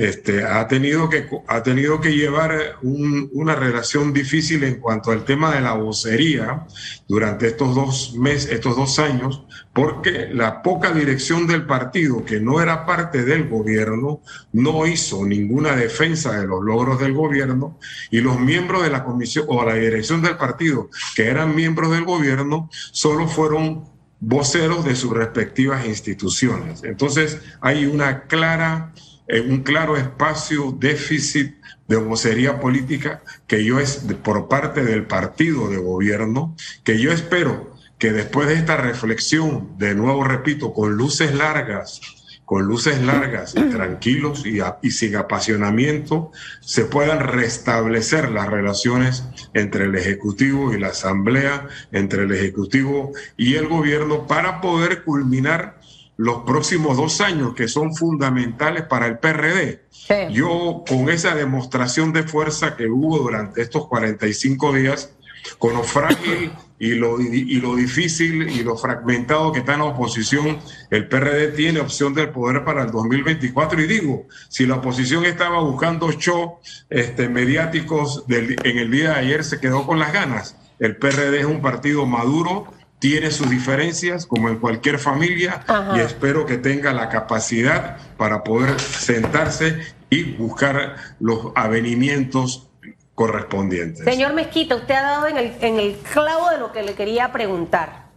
este, 0.00 0.44
ha, 0.44 0.66
tenido 0.66 1.10
que, 1.10 1.28
ha 1.46 1.62
tenido 1.62 2.00
que 2.00 2.16
llevar 2.16 2.78
una 2.82 3.54
relación 3.54 4.14
difícil 4.14 4.64
en 4.64 4.76
cuanto 4.76 5.10
al 5.10 5.26
tema 5.26 5.54
de 5.54 5.60
la 5.60 5.74
vocería 5.74 6.66
durante 7.06 7.48
estos 7.48 7.74
dos 7.74 8.14
meses, 8.16 8.50
estos 8.50 8.76
dos 8.76 8.98
años, 8.98 9.44
porque 9.74 10.30
la 10.32 10.62
poca 10.62 10.92
dirección 10.92 11.46
del 11.46 11.66
partido, 11.66 12.24
que 12.24 12.40
no 12.40 12.62
era 12.62 12.86
parte 12.86 13.26
del 13.26 13.46
gobierno, 13.46 14.22
no 14.54 14.86
hizo 14.86 15.26
ninguna 15.26 15.76
defensa 15.76 16.40
de 16.40 16.46
los 16.46 16.64
logros 16.64 16.98
del 16.98 17.12
gobierno 17.12 17.78
y 18.10 18.20
los 18.20 18.40
miembros 18.40 18.82
de 18.82 18.90
la 18.90 19.04
comisión 19.04 19.44
o 19.48 19.62
la 19.66 19.74
dirección 19.74 20.22
del 20.22 20.38
partido, 20.38 20.88
que 21.14 21.26
eran 21.26 21.54
miembros 21.54 21.90
del 21.90 22.04
gobierno, 22.04 22.70
solo 22.72 23.28
fueron 23.28 23.84
voceros 24.20 24.84
de 24.84 24.94
sus 24.94 25.12
respectivas 25.12 25.86
instituciones. 25.86 26.84
Entonces 26.84 27.40
hay 27.60 27.86
una 27.86 28.22
clara, 28.22 28.92
eh, 29.32 29.40
un 29.40 29.62
claro 29.62 29.96
espacio 29.96 30.72
déficit 30.72 31.54
de 31.86 31.96
vocería 31.96 32.58
política 32.58 33.22
que 33.46 33.64
yo 33.64 33.78
es 33.78 34.04
por 34.24 34.48
parte 34.48 34.82
del 34.82 35.06
partido 35.06 35.70
de 35.70 35.76
gobierno, 35.76 36.56
que 36.82 36.98
yo 36.98 37.12
espero 37.12 37.76
que 37.98 38.12
después 38.12 38.48
de 38.48 38.54
esta 38.54 38.76
reflexión, 38.76 39.78
de 39.78 39.94
nuevo 39.94 40.24
repito, 40.24 40.72
con 40.72 40.96
luces 40.96 41.34
largas, 41.34 42.00
con 42.44 42.62
luces 42.62 43.00
largas 43.02 43.54
y 43.56 43.62
tranquilos 43.70 44.44
y, 44.44 44.90
sin 44.90 45.14
apasionamiento, 45.14 46.32
se 46.60 46.84
puedan 46.84 47.20
restablecer 47.20 48.30
las 48.32 48.48
relaciones 48.48 49.22
entre 49.54 49.84
el 49.84 49.94
Ejecutivo 49.94 50.74
y 50.74 50.80
la 50.80 50.88
Asamblea, 50.88 51.68
entre 51.92 52.24
el 52.24 52.32
Ejecutivo 52.32 53.12
y 53.36 53.54
el 53.54 53.68
Gobierno, 53.68 54.26
para 54.26 54.60
poder 54.60 55.04
culminar 55.04 55.79
los 56.20 56.42
próximos 56.42 56.98
dos 56.98 57.22
años 57.22 57.54
que 57.54 57.66
son 57.66 57.94
fundamentales 57.94 58.82
para 58.82 59.06
el 59.06 59.18
PRD. 59.18 59.86
Yo, 60.30 60.84
con 60.86 61.08
esa 61.08 61.34
demostración 61.34 62.12
de 62.12 62.24
fuerza 62.24 62.76
que 62.76 62.88
hubo 62.88 63.20
durante 63.20 63.62
estos 63.62 63.86
45 63.88 64.74
días, 64.74 65.14
con 65.58 65.72
lo 65.72 65.82
frágil 65.82 66.52
y 66.78 66.90
lo, 66.90 67.18
y 67.22 67.54
lo 67.54 67.74
difícil 67.74 68.50
y 68.50 68.62
lo 68.62 68.76
fragmentado 68.76 69.50
que 69.50 69.60
está 69.60 69.72
en 69.72 69.78
la 69.78 69.86
oposición, 69.86 70.58
el 70.90 71.08
PRD 71.08 71.52
tiene 71.52 71.80
opción 71.80 72.12
del 72.12 72.28
poder 72.28 72.64
para 72.64 72.82
el 72.82 72.90
2024. 72.90 73.80
Y 73.80 73.86
digo, 73.86 74.26
si 74.50 74.66
la 74.66 74.74
oposición 74.74 75.24
estaba 75.24 75.60
buscando 75.60 76.12
show 76.12 76.58
este, 76.90 77.30
mediáticos 77.30 78.24
en 78.28 78.76
el 78.78 78.90
día 78.90 79.14
de 79.14 79.20
ayer, 79.20 79.42
se 79.42 79.58
quedó 79.58 79.86
con 79.86 79.98
las 79.98 80.12
ganas. 80.12 80.54
El 80.78 80.96
PRD 80.96 81.40
es 81.40 81.46
un 81.46 81.62
partido 81.62 82.04
maduro, 82.04 82.66
tiene 83.00 83.30
sus 83.30 83.48
diferencias 83.48 84.26
como 84.26 84.48
en 84.50 84.58
cualquier 84.58 84.98
familia 84.98 85.64
y 85.96 86.00
espero 86.00 86.44
que 86.44 86.58
tenga 86.58 86.92
la 86.92 87.08
capacidad 87.08 87.96
para 88.16 88.44
poder 88.44 88.78
sentarse 88.78 89.80
y 90.10 90.34
buscar 90.34 90.96
los 91.18 91.48
avenimientos 91.54 92.68
correspondientes. 93.14 94.04
Señor 94.04 94.34
Mezquita, 94.34 94.76
usted 94.76 94.94
ha 94.94 95.02
dado 95.02 95.28
en 95.28 95.38
el, 95.38 95.52
en 95.62 95.80
el 95.80 95.96
clavo 96.12 96.50
de 96.50 96.58
lo 96.58 96.72
que 96.72 96.82
le 96.82 96.94
quería 96.94 97.32
preguntar. 97.32 98.10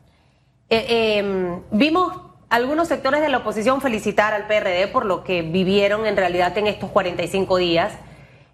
Eh, 0.69 1.17
em, 1.17 1.61
vimos 1.71 2.21
algunos 2.49 2.89
sectores 2.89 3.21
de 3.21 3.29
la 3.29 3.37
oposición 3.37 3.81
felicitar 3.81 4.33
al 4.33 4.47
PRD 4.47 4.89
por 4.89 5.05
lo 5.05 5.23
que 5.23 5.43
vivieron 5.43 6.05
en 6.05 6.17
realidad 6.17 6.57
en 6.57 6.67
estos 6.67 6.91
45 6.91 7.55
días. 7.57 7.93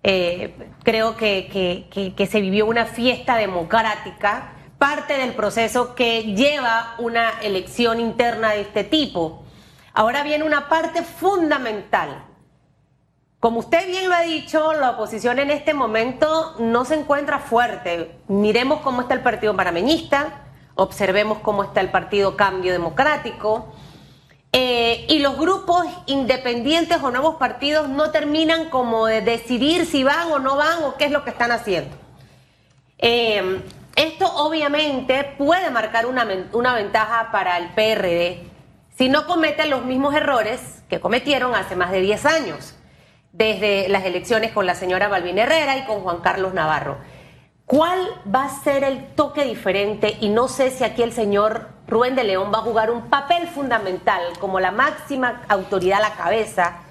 Eh, 0.03 0.53
creo 0.83 1.17
que, 1.17 1.87
que 2.15 2.25
se 2.27 2.39
vivió 2.39 2.67
una 2.67 2.85
fiesta 2.85 3.35
democrática 3.35 4.53
parte 4.79 5.17
del 5.17 5.33
proceso 5.33 5.93
que 5.93 6.23
lleva 6.33 6.95
una 6.97 7.39
elección 7.41 7.99
interna 7.99 8.51
de 8.51 8.61
este 8.61 8.85
tipo. 8.85 9.43
Ahora 9.93 10.23
viene 10.23 10.45
una 10.45 10.69
parte 10.69 11.03
fundamental. 11.03 12.23
Como 13.39 13.59
usted 13.59 13.85
bien 13.87 14.07
lo 14.09 14.15
ha 14.15 14.21
dicho, 14.21 14.73
la 14.73 14.91
oposición 14.91 15.39
en 15.39 15.51
este 15.51 15.73
momento 15.73 16.55
no 16.59 16.85
se 16.85 16.95
encuentra 16.95 17.39
fuerte. 17.39 18.17
Miremos 18.27 18.79
cómo 18.79 19.01
está 19.01 19.13
el 19.13 19.21
Partido 19.21 19.55
Panameñista, 19.55 20.45
observemos 20.75 21.39
cómo 21.39 21.63
está 21.63 21.81
el 21.81 21.89
Partido 21.89 22.37
Cambio 22.37 22.71
Democrático. 22.71 23.73
Eh, 24.51 25.05
y 25.09 25.19
los 25.19 25.37
grupos 25.37 25.85
independientes 26.07 26.97
o 27.03 27.11
nuevos 27.11 27.35
partidos 27.35 27.87
no 27.87 28.11
terminan 28.11 28.69
como 28.69 29.05
de 29.05 29.21
decidir 29.21 29.85
si 29.85 30.03
van 30.03 30.31
o 30.31 30.39
no 30.39 30.55
van 30.55 30.83
o 30.83 30.95
qué 30.95 31.05
es 31.05 31.11
lo 31.11 31.23
que 31.23 31.29
están 31.29 31.51
haciendo. 31.51 31.95
Eh, 32.97 33.61
esto 33.99 34.25
obviamente 34.35 35.35
puede 35.37 35.69
marcar 35.71 36.05
una, 36.05 36.27
una 36.53 36.73
ventaja 36.73 37.29
para 37.31 37.57
el 37.57 37.69
PRD 37.69 38.49
si 38.99 39.07
no 39.07 39.27
cometen 39.27 39.69
los 39.69 39.85
mismos 39.85 40.13
errores 40.13 40.83
que 40.89 40.99
cometieron 40.99 41.55
hace 41.55 41.77
más 41.77 41.91
de 41.91 42.01
10 42.01 42.25
años, 42.25 42.75
desde 43.31 43.87
las 43.87 44.03
elecciones 44.03 44.51
con 44.51 44.65
la 44.65 44.75
señora 44.75 45.07
Balvin 45.07 45.37
Herrera 45.37 45.77
y 45.77 45.85
con 45.85 46.01
Juan 46.01 46.17
Carlos 46.17 46.53
Navarro. 46.53 46.97
¿Cuál 47.65 47.99
va 48.33 48.43
a 48.43 48.61
ser 48.61 48.83
el 48.83 49.07
toque 49.15 49.45
diferente? 49.45 50.17
Y 50.19 50.27
no 50.27 50.49
sé 50.49 50.69
si 50.71 50.83
aquí 50.83 51.01
el 51.01 51.13
señor 51.13 51.69
Rubén 51.87 52.15
de 52.15 52.25
León 52.25 52.51
va 52.53 52.57
a 52.59 52.63
jugar 52.63 52.91
un 52.91 53.09
papel 53.09 53.47
fundamental 53.47 54.21
como 54.39 54.59
la 54.59 54.71
máxima 54.71 55.43
autoridad 55.47 55.99
a 55.99 56.09
la 56.09 56.15
cabeza 56.15 56.81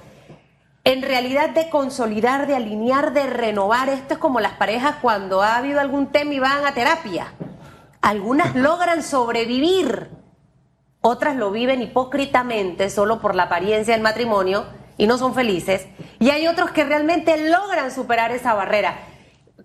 en 0.89 1.03
realidad 1.03 1.51
de 1.51 1.69
consolidar, 1.69 2.47
de 2.47 2.57
alinear, 2.57 3.13
de 3.13 3.27
renovar. 3.27 3.91
Esto 3.91 4.15
es 4.15 4.19
como 4.19 4.41
las 4.41 4.55
parejas 4.55 4.97
cuando 5.03 5.43
ha 5.43 5.59
habido 5.59 5.81
algún 5.81 6.07
tema 6.07 6.33
y 6.33 6.39
van 6.39 6.65
a 6.65 6.73
terapia. 6.73 7.35
Algunas 8.01 8.55
logran 8.55 9.03
sobrevivir, 9.03 10.09
otras 11.03 11.37
lo 11.37 11.51
viven 11.51 11.83
hipócritamente 11.83 12.89
solo 12.89 13.21
por 13.21 13.35
la 13.35 13.43
apariencia 13.43 13.93
del 13.93 14.03
matrimonio 14.03 14.65
y 14.97 15.07
no 15.07 15.19
son 15.19 15.35
felices. 15.35 15.87
Y 16.21 16.31
hay 16.31 16.47
otros 16.47 16.71
que 16.71 16.85
realmente 16.85 17.51
logran 17.51 17.91
superar 17.91 18.33
esa 18.33 18.55
barrera. 18.55 18.97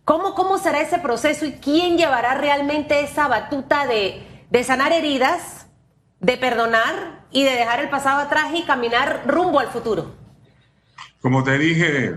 ¿Cómo, 0.03 0.36
cómo 0.36 0.58
será 0.58 0.82
ese 0.82 1.00
proceso 1.00 1.46
y 1.46 1.53
quién 1.53 1.98
llevará 1.98 2.34
realmente 2.34 3.00
esa 3.00 3.30
batuta 3.30 3.88
de, 3.88 4.27
de 4.50 4.63
sanar 4.65 4.92
heridas, 4.92 5.68
de 6.20 6.36
perdonar 6.36 7.24
y 7.32 7.46
de 7.46 7.51
dejar 7.51 7.80
el 7.80 7.89
pasado 7.89 8.20
atrás 8.20 8.48
y 8.53 8.63
caminar 8.63 9.22
rumbo 9.25 9.62
al 9.62 9.68
futuro? 9.68 10.22
Como 11.24 11.42
te 11.46 11.58
dije, 11.58 12.15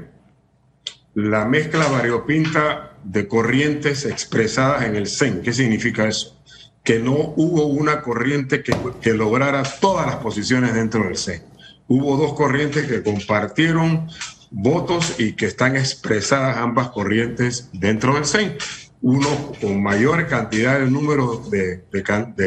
la 1.15 1.45
mezcla 1.45 1.87
variopinta 1.87 2.97
de 3.05 3.29
corrientes 3.29 4.05
expresadas 4.05 4.83
en 4.83 4.97
el 4.97 5.07
CEN. 5.07 5.43
¿Qué 5.43 5.53
significa 5.53 6.09
eso? 6.09 6.37
Que 6.83 6.99
no 6.99 7.13
hubo 7.37 7.67
una 7.67 8.03
corriente 8.03 8.65
que, 8.65 9.15
lograra 9.15 9.63
todas 9.63 10.07
las 10.07 10.17
posiciones 10.17 10.75
dentro 10.75 11.05
del 11.05 11.17
CEN. 11.17 11.45
Hubo 11.87 12.17
dos 12.17 12.35
corrientes 12.35 12.89
que 12.89 13.05
compartieron 13.05 14.09
votos 14.51 15.15
y 15.19 15.35
que 15.35 15.47
están 15.47 15.77
expresadas 15.77 16.57
ambas 16.57 16.89
corrientes 16.89 17.71
dentro 17.73 18.15
del 18.15 18.25
CEN 18.25 18.59
uno 19.07 19.53
con 19.61 19.81
mayor 19.81 20.27
cantidad 20.27 20.81
de 20.81 20.91
número 20.91 21.41
de, 21.49 21.79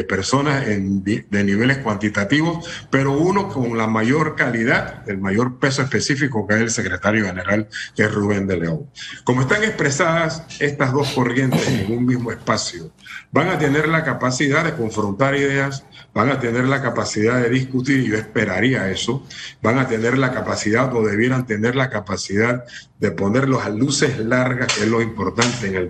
personas 0.06 0.66
de 0.66 1.44
niveles 1.44 1.78
cuantitativos, 1.78 2.86
pero 2.90 3.12
uno 3.12 3.48
con 3.48 3.78
la 3.78 3.86
mayor 3.86 4.36
calidad, 4.36 5.08
el 5.08 5.16
mayor 5.16 5.58
peso 5.58 5.80
específico 5.80 6.46
que 6.46 6.56
es 6.56 6.60
el 6.60 6.70
secretario 6.70 7.24
general, 7.24 7.66
que 7.96 8.02
es 8.02 8.12
Rubén 8.12 8.46
de 8.46 8.58
León. 8.58 8.90
Como 9.24 9.40
están 9.40 9.64
expresadas 9.64 10.44
estas 10.58 10.92
dos 10.92 11.08
corrientes 11.12 11.66
en 11.66 11.96
un 11.96 12.04
mismo 12.04 12.30
espacio, 12.30 12.92
van 13.32 13.48
a 13.48 13.58
tener 13.58 13.88
la 13.88 14.04
capacidad 14.04 14.62
de 14.62 14.74
confrontar 14.74 15.36
ideas, 15.36 15.86
van 16.12 16.28
a 16.28 16.40
tener 16.40 16.64
la 16.64 16.82
capacidad 16.82 17.40
de 17.40 17.48
discutir, 17.48 18.00
y 18.00 18.08
yo 18.08 18.18
esperaría 18.18 18.90
eso, 18.90 19.26
van 19.62 19.78
a 19.78 19.88
tener 19.88 20.18
la 20.18 20.30
capacidad 20.32 20.94
o 20.94 21.06
debieran 21.06 21.46
tener 21.46 21.74
la 21.74 21.88
capacidad 21.88 22.64
de 22.98 23.10
ponerlos 23.12 23.64
a 23.64 23.70
luces 23.70 24.18
largas, 24.18 24.74
que 24.74 24.82
es 24.82 24.88
lo 24.88 25.00
importante 25.00 25.66
en 25.66 25.76
el 25.76 25.88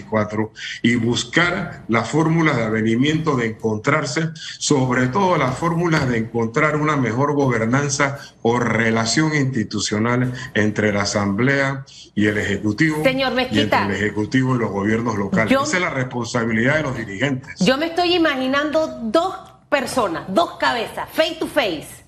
2024, 0.00 0.52
y 0.82 0.96
buscar 0.96 1.82
las 1.88 2.08
fórmulas 2.08 2.56
de 2.56 2.64
avenimiento 2.64 3.36
de 3.36 3.46
encontrarse, 3.46 4.30
sobre 4.58 5.08
todo 5.08 5.36
las 5.36 5.56
fórmulas 5.56 6.08
de 6.08 6.18
encontrar 6.18 6.76
una 6.76 6.96
mejor 6.96 7.34
gobernanza 7.34 8.18
o 8.42 8.58
relación 8.58 9.34
institucional 9.34 10.32
entre 10.54 10.92
la 10.92 11.02
Asamblea 11.02 11.84
y 12.14 12.26
el 12.26 12.38
Ejecutivo. 12.38 13.02
Señor 13.02 13.34
Mezquita. 13.34 13.86
el 13.86 13.92
Ejecutivo 13.92 14.56
y 14.56 14.58
los 14.58 14.70
gobiernos 14.70 15.16
locales. 15.16 15.52
Esa 15.52 15.76
es 15.76 15.82
la 15.82 15.90
responsabilidad 15.90 16.76
de 16.76 16.82
los 16.82 16.96
dirigentes. 16.96 17.58
Yo 17.60 17.76
me 17.78 17.86
estoy 17.86 18.14
imaginando 18.14 19.00
dos 19.04 19.34
personas, 19.68 20.24
dos 20.28 20.56
cabezas, 20.58 21.08
face 21.12 21.36
to 21.38 21.46
face 21.46 22.06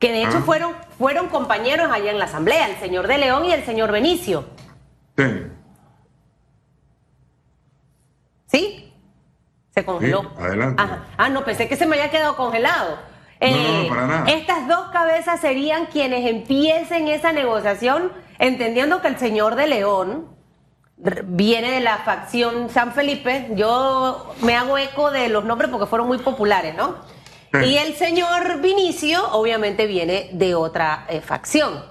que 0.00 0.10
de 0.10 0.22
hecho 0.22 0.38
ah. 0.38 0.42
fueron, 0.44 0.72
fueron 0.98 1.28
compañeros 1.28 1.90
allá 1.92 2.10
en 2.10 2.18
la 2.18 2.24
asamblea, 2.24 2.68
el 2.68 2.76
señor 2.80 3.06
de 3.06 3.18
León 3.18 3.44
y 3.44 3.52
el 3.52 3.64
señor 3.64 3.92
Benicio. 3.92 4.46
¿Sí? 5.16 5.24
Se 9.80 9.84
congeló. 9.86 10.32
adelante. 10.38 10.82
Ah, 11.16 11.28
no, 11.30 11.44
pensé 11.44 11.68
que 11.68 11.76
se 11.76 11.86
me 11.86 11.96
había 11.96 12.10
quedado 12.10 12.36
congelado. 12.36 12.98
no, 13.40 13.48
no, 13.48 13.54
eh, 13.56 13.86
para 13.88 14.06
nada. 14.06 14.30
Estas 14.30 14.68
dos 14.68 14.90
cabezas 14.92 15.40
serían 15.40 15.86
quienes 15.86 16.28
empiecen 16.28 17.08
esa 17.08 17.32
negociación, 17.32 18.12
entendiendo 18.38 19.00
que 19.00 19.08
el 19.08 19.18
señor 19.18 19.56
de 19.56 19.66
León 19.68 20.28
viene 21.24 21.70
de 21.70 21.80
la 21.80 21.98
facción 21.98 22.68
San 22.68 22.92
Felipe. 22.92 23.48
Yo 23.54 24.34
me 24.42 24.54
hago 24.54 24.76
eco 24.76 25.10
de 25.10 25.28
los 25.28 25.44
nombres 25.44 25.70
porque 25.70 25.86
fueron 25.86 26.08
muy 26.08 26.18
populares, 26.18 26.74
¿no? 26.74 26.96
Y 27.64 27.76
el 27.78 27.94
señor 27.94 28.60
Vinicio, 28.60 29.32
obviamente, 29.32 29.86
viene 29.86 30.30
de 30.32 30.54
otra 30.54 31.06
eh, 31.08 31.20
facción. 31.20 31.82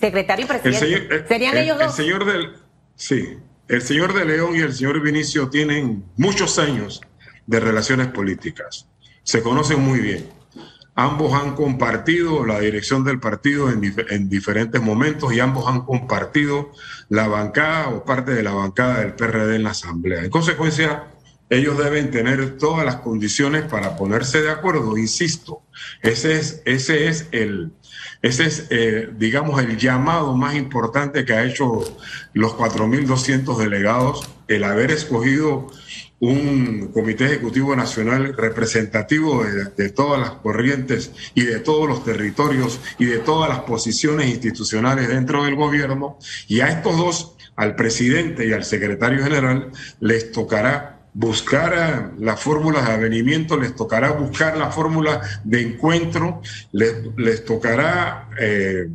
Secretario 0.00 0.46
y 0.46 0.48
presidente. 0.48 1.16
Eh, 1.16 1.24
¿Serían 1.28 1.56
ellos 1.56 1.78
dos? 1.78 1.98
El 1.98 2.04
señor 2.04 2.24
del. 2.24 2.56
Sí. 2.94 3.38
El 3.68 3.82
señor 3.82 4.14
de 4.14 4.24
León 4.24 4.56
y 4.56 4.60
el 4.60 4.72
señor 4.72 5.02
Vinicio 5.02 5.50
tienen 5.50 6.02
muchos 6.16 6.58
años 6.58 7.02
de 7.46 7.60
relaciones 7.60 8.06
políticas. 8.08 8.88
Se 9.22 9.42
conocen 9.42 9.80
muy 9.80 10.00
bien. 10.00 10.26
Ambos 10.94 11.34
han 11.34 11.54
compartido 11.54 12.46
la 12.46 12.60
dirección 12.60 13.04
del 13.04 13.20
partido 13.20 13.70
en, 13.70 13.94
en, 14.08 14.28
diferentes 14.30 14.80
momentos 14.80 15.34
y 15.34 15.40
ambos 15.40 15.68
han 15.68 15.82
compartido 15.82 16.72
la 17.10 17.28
bancada 17.28 17.90
o 17.90 18.06
parte 18.06 18.32
de 18.32 18.42
la 18.42 18.52
bancada 18.52 19.00
del 19.00 19.12
PRD 19.12 19.56
en 19.56 19.64
la 19.64 19.70
Asamblea. 19.70 20.24
En 20.24 20.30
consecuencia, 20.30 21.04
ellos 21.50 21.76
deben 21.78 22.10
tener 22.10 22.56
todas 22.56 22.86
las 22.86 22.96
condiciones 22.96 23.64
para 23.64 23.96
ponerse 23.96 24.40
de 24.40 24.50
acuerdo, 24.50 24.96
insisto. 24.96 25.62
Ese 26.02 26.38
es, 26.38 26.62
ese 26.64 27.08
es 27.08 27.28
el, 27.32 27.72
ese 28.20 28.46
es, 28.46 28.66
eh, 28.70 29.10
digamos, 29.16 29.62
el 29.62 29.76
llamado 29.78 30.34
más 30.36 30.56
importante 30.56 31.24
que 31.24 31.32
ha 31.34 31.44
hecho 31.44 31.84
los 32.32 32.52
4.200 32.56 33.56
delegados, 33.58 34.28
el 34.48 34.64
haber 34.64 34.90
escogido 34.90 35.68
un 36.20 36.90
comité 36.92 37.26
ejecutivo 37.26 37.76
nacional 37.76 38.34
representativo 38.36 39.44
de, 39.44 39.66
de, 39.76 39.90
todas 39.90 40.20
las 40.20 40.30
corrientes 40.32 41.12
y 41.34 41.42
de 41.42 41.60
todos 41.60 41.88
los 41.88 42.04
territorios 42.04 42.80
y 42.98 43.04
de 43.04 43.18
todas 43.18 43.48
las 43.48 43.60
posiciones 43.60 44.28
institucionales 44.28 45.06
dentro 45.06 45.44
del 45.44 45.54
gobierno. 45.54 46.18
Y 46.48 46.58
a 46.60 46.68
estos 46.68 46.96
dos, 46.96 47.36
al 47.54 47.76
presidente 47.76 48.48
y 48.48 48.52
al 48.52 48.64
secretario 48.64 49.22
general, 49.22 49.70
les 50.00 50.32
tocará 50.32 50.97
buscar 51.14 52.12
las 52.18 52.40
fórmulas 52.40 52.86
de 52.86 52.92
avenimiento, 52.92 53.56
les 53.56 53.74
tocará 53.74 54.12
buscar 54.12 54.56
la 54.56 54.70
fórmula 54.70 55.20
de 55.44 55.62
encuentro, 55.62 56.40
les, 56.72 56.94
les 57.16 57.44
tocará 57.44 58.28
eh, 58.38 58.88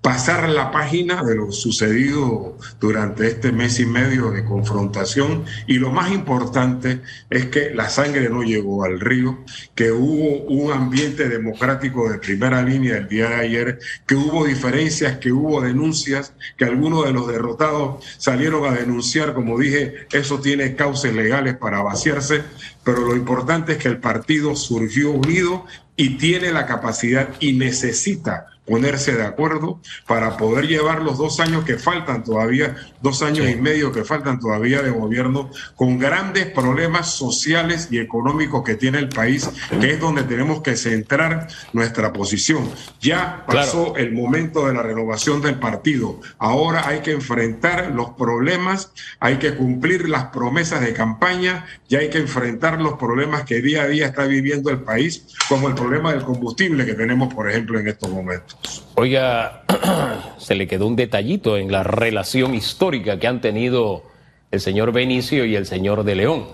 pasar 0.00 0.48
la 0.48 0.70
página 0.70 1.24
de 1.24 1.34
lo 1.34 1.50
sucedido 1.50 2.56
durante 2.80 3.26
este 3.26 3.50
mes 3.50 3.80
y 3.80 3.86
medio 3.86 4.30
de 4.30 4.44
confrontación. 4.44 5.44
Y 5.66 5.74
lo 5.74 5.90
más 5.90 6.12
importante 6.12 7.02
es 7.30 7.46
que 7.46 7.70
la 7.74 7.90
sangre 7.90 8.28
no 8.28 8.42
llegó 8.42 8.84
al 8.84 9.00
río, 9.00 9.44
que 9.74 9.90
hubo 9.90 10.44
un 10.44 10.72
ambiente 10.72 11.28
democrático 11.28 12.08
de 12.08 12.18
primera 12.18 12.62
línea 12.62 12.96
el 12.96 13.08
día 13.08 13.28
de 13.28 13.34
ayer, 13.34 13.78
que 14.06 14.14
hubo 14.14 14.46
diferencias, 14.46 15.18
que 15.18 15.32
hubo 15.32 15.60
denuncias, 15.60 16.32
que 16.56 16.64
algunos 16.64 17.04
de 17.04 17.12
los 17.12 17.26
derrotados 17.26 18.04
salieron 18.18 18.66
a 18.66 18.76
denunciar, 18.76 19.34
como 19.34 19.58
dije, 19.58 20.06
eso 20.12 20.40
tiene 20.40 20.76
causas 20.76 21.12
legales 21.12 21.56
para 21.56 21.82
vaciarse, 21.82 22.42
pero 22.84 23.00
lo 23.00 23.16
importante 23.16 23.72
es 23.72 23.78
que 23.78 23.88
el 23.88 23.98
partido 23.98 24.54
surgió 24.54 25.10
unido 25.10 25.66
y 25.96 26.16
tiene 26.18 26.52
la 26.52 26.66
capacidad 26.66 27.28
y 27.40 27.54
necesita 27.54 28.46
ponerse 28.68 29.16
de 29.16 29.24
acuerdo 29.24 29.80
para 30.06 30.36
poder 30.36 30.66
llevar 30.66 31.02
los 31.02 31.18
dos 31.18 31.40
años 31.40 31.64
que 31.64 31.78
faltan 31.78 32.22
todavía, 32.22 32.76
dos 33.00 33.22
años 33.22 33.48
y 33.48 33.56
medio 33.56 33.92
que 33.92 34.04
faltan 34.04 34.38
todavía 34.38 34.82
de 34.82 34.90
gobierno, 34.90 35.50
con 35.74 35.98
grandes 35.98 36.46
problemas 36.46 37.10
sociales 37.10 37.88
y 37.90 37.98
económicos 37.98 38.62
que 38.64 38.74
tiene 38.74 38.98
el 38.98 39.08
país, 39.08 39.48
que 39.80 39.92
es 39.92 40.00
donde 40.00 40.22
tenemos 40.24 40.62
que 40.62 40.76
centrar 40.76 41.48
nuestra 41.72 42.12
posición. 42.12 42.68
Ya 43.00 43.44
pasó 43.46 43.96
el 43.96 44.12
momento 44.12 44.66
de 44.66 44.74
la 44.74 44.82
renovación 44.82 45.40
del 45.40 45.58
partido. 45.58 46.20
Ahora 46.38 46.86
hay 46.88 47.00
que 47.00 47.12
enfrentar 47.12 47.92
los 47.92 48.10
problemas, 48.10 48.92
hay 49.20 49.36
que 49.38 49.54
cumplir 49.54 50.08
las 50.08 50.26
promesas 50.26 50.80
de 50.80 50.92
campaña 50.92 51.64
y 51.88 51.96
hay 51.96 52.10
que 52.10 52.18
enfrentar 52.18 52.80
los 52.80 52.94
problemas 52.94 53.44
que 53.44 53.60
día 53.60 53.82
a 53.82 53.86
día 53.86 54.06
está 54.06 54.24
viviendo 54.24 54.70
el 54.70 54.80
país, 54.80 55.26
como 55.48 55.68
el 55.68 55.74
problema 55.74 56.12
del 56.12 56.24
combustible 56.24 56.84
que 56.84 56.94
tenemos, 56.94 57.32
por 57.32 57.48
ejemplo, 57.48 57.78
en 57.78 57.88
estos 57.88 58.10
momentos. 58.10 58.57
Oiga, 58.94 59.62
se 60.38 60.54
le 60.54 60.66
quedó 60.66 60.86
un 60.86 60.96
detallito 60.96 61.56
en 61.56 61.70
la 61.70 61.82
relación 61.82 62.54
histórica 62.54 63.18
que 63.18 63.26
han 63.26 63.40
tenido 63.40 64.02
el 64.50 64.60
señor 64.60 64.92
Benicio 64.92 65.44
y 65.44 65.54
el 65.56 65.66
señor 65.66 66.04
de 66.04 66.14
León. 66.16 66.48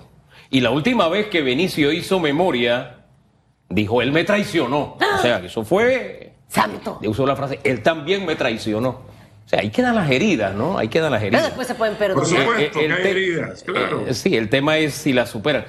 Y 0.51 0.61
la 0.61 0.71
última 0.71 1.09
vez 1.09 1.29
que 1.29 1.43
Benicio 1.43 1.91
hizo 1.93 2.21
memoria, 2.21 3.07
dijo, 3.69 4.03
él 4.03 4.13
me 4.13 4.25
traicionó. 4.25 4.97
O 5.01 5.23
sea, 5.23 5.41
que 5.41 5.47
eso 5.47 5.65
fue... 5.65 6.33
Santo. 6.49 7.01
Usó 7.05 7.27
la 7.27 7.35
frase, 7.35 7.59
él 7.65 7.83
también 7.83 8.25
me 8.25 8.37
traicionó. 8.37 8.89
O 8.91 9.49
sea, 9.49 9.61
ahí 9.61 9.71
quedan 9.71 9.95
las 9.97 10.09
heridas, 10.11 10.55
¿no? 10.55 10.79
Ahí 10.79 10.89
quedan 10.89 11.11
las 11.13 11.23
heridas. 11.23 11.41
Pero 11.43 11.49
después 11.49 11.67
se 11.67 11.75
pueden 11.75 11.97
perdonar. 11.97 12.23
Por 12.23 12.39
supuesto, 12.39 12.79
Eh, 12.81 12.85
el 12.85 12.97
que 12.97 13.03
hay 13.03 13.09
heridas, 13.11 13.63
claro. 13.65 14.05
Eh, 14.07 14.15
Sí, 14.15 14.37
el 14.37 14.49
tema 14.49 14.79
es 14.79 14.95
si 14.95 15.13
la 15.13 15.27
superan. 15.27 15.65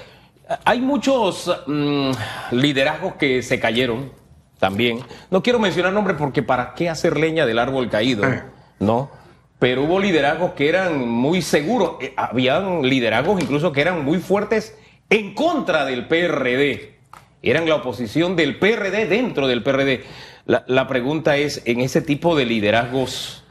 Hay 0.63 0.79
muchos 0.81 1.51
mm, 1.65 2.11
liderazgos 2.51 3.15
que 3.15 3.41
se 3.41 3.59
cayeron 3.59 4.11
también. 4.59 4.99
No 5.31 5.43
quiero 5.43 5.59
mencionar 5.59 5.93
nombres 5.93 6.17
porque 6.17 6.43
para 6.43 6.73
qué 6.75 6.89
hacer 6.89 7.17
leña 7.17 7.45
del 7.45 7.59
árbol 7.59 7.89
caído, 7.89 8.23
Eh. 8.25 8.43
¿no? 8.79 9.09
Pero 9.59 9.83
hubo 9.83 9.99
liderazgos 9.99 10.51
que 10.51 10.67
eran 10.69 11.07
muy 11.07 11.41
seguros. 11.41 11.93
Eh, 12.01 12.13
Habían 12.17 12.81
liderazgos 12.83 13.41
incluso 13.41 13.71
que 13.71 13.81
eran 13.81 14.03
muy 14.03 14.17
fuertes 14.19 14.77
en 15.09 15.33
contra 15.33 15.85
del 15.85 16.07
PRD. 16.07 16.95
Eran 17.41 17.67
la 17.69 17.75
oposición 17.75 18.35
del 18.35 18.57
PRD 18.59 19.05
dentro 19.07 19.47
del 19.47 19.63
PRD. 19.63 20.03
La, 20.45 20.63
la 20.67 20.87
pregunta 20.87 21.37
es, 21.37 21.61
en 21.65 21.79
ese 21.79 22.01
tipo 22.01 22.35
de 22.35 22.45
liderazgos, 22.45 23.43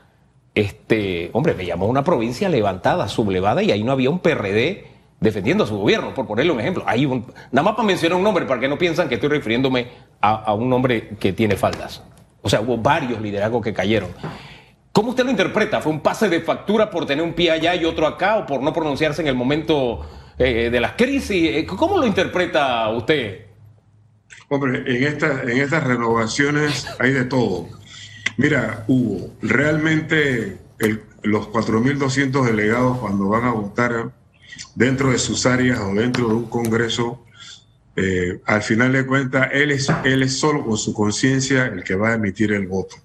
este, 0.54 1.30
hombre, 1.32 1.54
me 1.54 1.64
llamó 1.66 1.87
una 1.87 2.04
provincia 2.04 2.49
levantada, 2.49 3.08
sublevada, 3.08 3.62
y 3.62 3.73
ahí 3.73 3.82
no 3.82 3.92
había 3.92 4.11
un 4.11 4.20
PRD 4.20 4.87
defendiendo 5.25 5.64
a 5.64 5.66
su 5.66 5.76
gobierno, 5.76 6.14
por 6.14 6.26
ponerle 6.26 6.52
un 6.52 6.61
ejemplo. 6.61 6.85
Un, 7.09 7.26
nada 7.50 7.64
más 7.64 7.75
para 7.75 7.87
mencionar 7.87 8.16
un 8.16 8.23
nombre, 8.23 8.45
para 8.47 8.61
que 8.61 8.69
no 8.69 8.78
piensan 8.78 9.09
que 9.09 9.16
estoy 9.16 9.31
refiriéndome 9.31 9.88
a, 10.21 10.52
un 10.54 10.73
hombre 10.73 11.09
que 11.19 11.33
tiene 11.33 11.57
faldas. 11.57 12.02
O 12.43 12.49
sea, 12.49 12.61
hubo 12.61 12.78
varios 12.78 13.21
liderazgos 13.21 13.62
que 13.62 13.73
cayeron. 13.73 14.11
¿Cómo 14.93 15.11
usted 15.11 15.25
lo 15.25 15.31
interpreta? 15.31 15.81
¿Fue 15.81 15.90
un 15.90 16.00
pase 16.00 16.28
de 16.28 16.40
factura 16.40 16.90
por 16.90 17.07
tener 17.07 17.25
un 17.25 17.33
pie 17.33 17.50
allá 17.50 17.75
y 17.75 17.85
otro 17.85 18.07
acá, 18.07 18.37
o 18.37 18.47
por 18.47 18.62
no 18.62 18.73
pronunciarse 18.73 19.23
en 19.23 19.28
el 19.28 19.35
momento 19.35 20.07
eh, 20.38 20.69
de 20.71 20.81
las 20.81 20.93
crisis? 20.93 21.50
Eh, 21.57 21.66
¿Cómo 21.66 21.99
lo 21.99 22.07
interpreta 22.07 22.88
usted? 22.90 23.47
Hombre, 24.49 24.85
en 24.87 25.59
estas 25.61 25.85
renovaciones 25.85 26.87
hay 27.00 27.11
de 27.12 27.25
todo. 27.25 27.66
Mira, 28.37 28.85
Hugo, 28.87 29.31
realmente 29.43 30.59
el- 30.78 31.02
los 31.23 31.49
4.200 31.49 32.45
delegados 32.45 32.99
cuando 32.99 33.28
van 33.28 33.45
a 33.45 33.52
votar 33.52 34.12
dentro 34.75 35.11
de 35.11 35.18
sus 35.18 35.46
áreas 35.46 35.80
o 35.80 35.94
dentro 35.94 36.28
de 36.28 36.34
un 36.34 36.49
congreso, 36.49 37.25
eh, 37.96 38.40
al 38.46 38.62
final 38.62 38.92
de 38.92 39.06
cuentas, 39.06 39.49
él 39.52 39.70
es, 39.70 39.88
él 40.04 40.23
es 40.23 40.37
solo 40.37 40.64
con 40.64 40.76
su 40.76 40.92
conciencia 40.92 41.66
el 41.66 41.84
que 41.84 41.94
va 41.94 42.11
a 42.11 42.14
emitir 42.14 42.52
el 42.52 42.66
voto. 42.66 42.96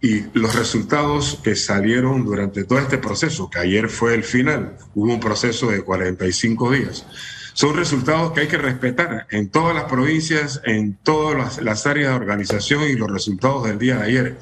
Y 0.00 0.24
los 0.32 0.54
resultados 0.54 1.38
que 1.44 1.54
salieron 1.54 2.24
durante 2.24 2.64
todo 2.64 2.78
este 2.78 2.96
proceso, 2.96 3.50
que 3.50 3.58
ayer 3.58 3.90
fue 3.90 4.14
el 4.14 4.24
final, 4.24 4.78
hubo 4.94 5.12
un 5.12 5.20
proceso 5.20 5.70
de 5.70 5.82
45 5.82 6.72
días, 6.72 7.04
son 7.52 7.76
resultados 7.76 8.32
que 8.32 8.40
hay 8.40 8.48
que 8.48 8.56
respetar 8.56 9.26
en 9.30 9.50
todas 9.50 9.74
las 9.74 9.84
provincias, 9.84 10.62
en 10.64 10.96
todas 11.02 11.36
las, 11.36 11.62
las 11.62 11.86
áreas 11.86 12.10
de 12.10 12.16
organización 12.16 12.84
y 12.84 12.94
los 12.94 13.10
resultados 13.10 13.64
del 13.64 13.78
día 13.78 13.96
de 13.98 14.04
ayer. 14.04 14.38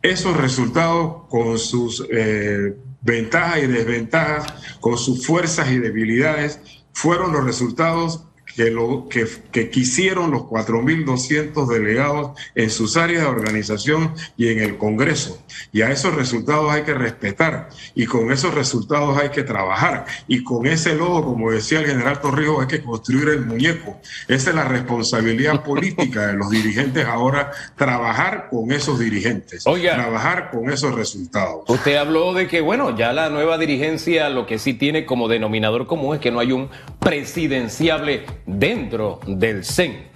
Esos 0.00 0.36
resultados 0.36 1.24
con 1.28 1.58
sus 1.58 2.06
eh, 2.10 2.74
ventajas 3.02 3.62
y 3.62 3.66
desventajas, 3.66 4.78
con 4.80 4.96
sus 4.96 5.26
fuerzas 5.26 5.70
y 5.70 5.78
debilidades, 5.78 6.60
fueron 6.92 7.32
los 7.32 7.44
resultados 7.44 8.24
que, 8.56 8.70
lo, 8.70 9.08
que, 9.08 9.26
que 9.50 9.70
quisieron 9.70 10.30
los 10.30 10.42
4.200 10.42 11.66
delegados 11.66 12.38
en 12.54 12.70
sus 12.70 12.96
áreas 12.96 13.22
de 13.22 13.28
organización 13.28 14.14
y 14.36 14.48
en 14.48 14.58
el 14.60 14.78
Congreso. 14.78 15.42
Y 15.72 15.82
a 15.82 15.90
esos 15.90 16.14
resultados 16.14 16.70
hay 16.72 16.82
que 16.82 16.94
respetar 16.94 17.68
y 17.94 18.06
con 18.06 18.30
esos 18.32 18.54
resultados 18.54 19.18
hay 19.18 19.30
que 19.30 19.42
trabajar. 19.42 20.06
Y 20.28 20.42
con 20.42 20.66
ese 20.66 20.94
logo, 20.94 21.24
como 21.24 21.50
decía 21.50 21.80
el 21.80 21.86
general 21.86 22.20
Torrijos, 22.20 22.62
hay 22.62 22.66
que 22.66 22.82
construir 22.82 23.28
el 23.28 23.46
muñeco. 23.46 24.00
Esa 24.28 24.50
es 24.50 24.56
la 24.56 24.64
responsabilidad 24.64 25.62
política 25.64 26.28
de 26.28 26.34
los 26.34 26.50
dirigentes 26.50 27.06
ahora, 27.06 27.50
trabajar 27.76 28.48
con 28.50 28.72
esos 28.72 28.98
dirigentes, 28.98 29.66
Oiga. 29.66 29.94
trabajar 29.94 30.50
con 30.50 30.70
esos 30.70 30.94
resultados. 30.94 31.64
Usted 31.68 31.96
habló 31.96 32.32
de 32.32 32.48
que, 32.48 32.60
bueno, 32.60 32.96
ya 32.96 33.12
la 33.12 33.28
nueva 33.30 33.58
dirigencia 33.58 34.28
lo 34.28 34.46
que 34.46 34.58
sí 34.58 34.74
tiene 34.74 35.06
como 35.06 35.28
denominador 35.28 35.86
común 35.86 36.14
es 36.14 36.20
que 36.20 36.30
no 36.30 36.40
hay 36.40 36.52
un 36.52 36.68
presidenciable 36.98 38.24
dentro 38.46 39.20
del 39.26 39.64
CEN. 39.64 40.08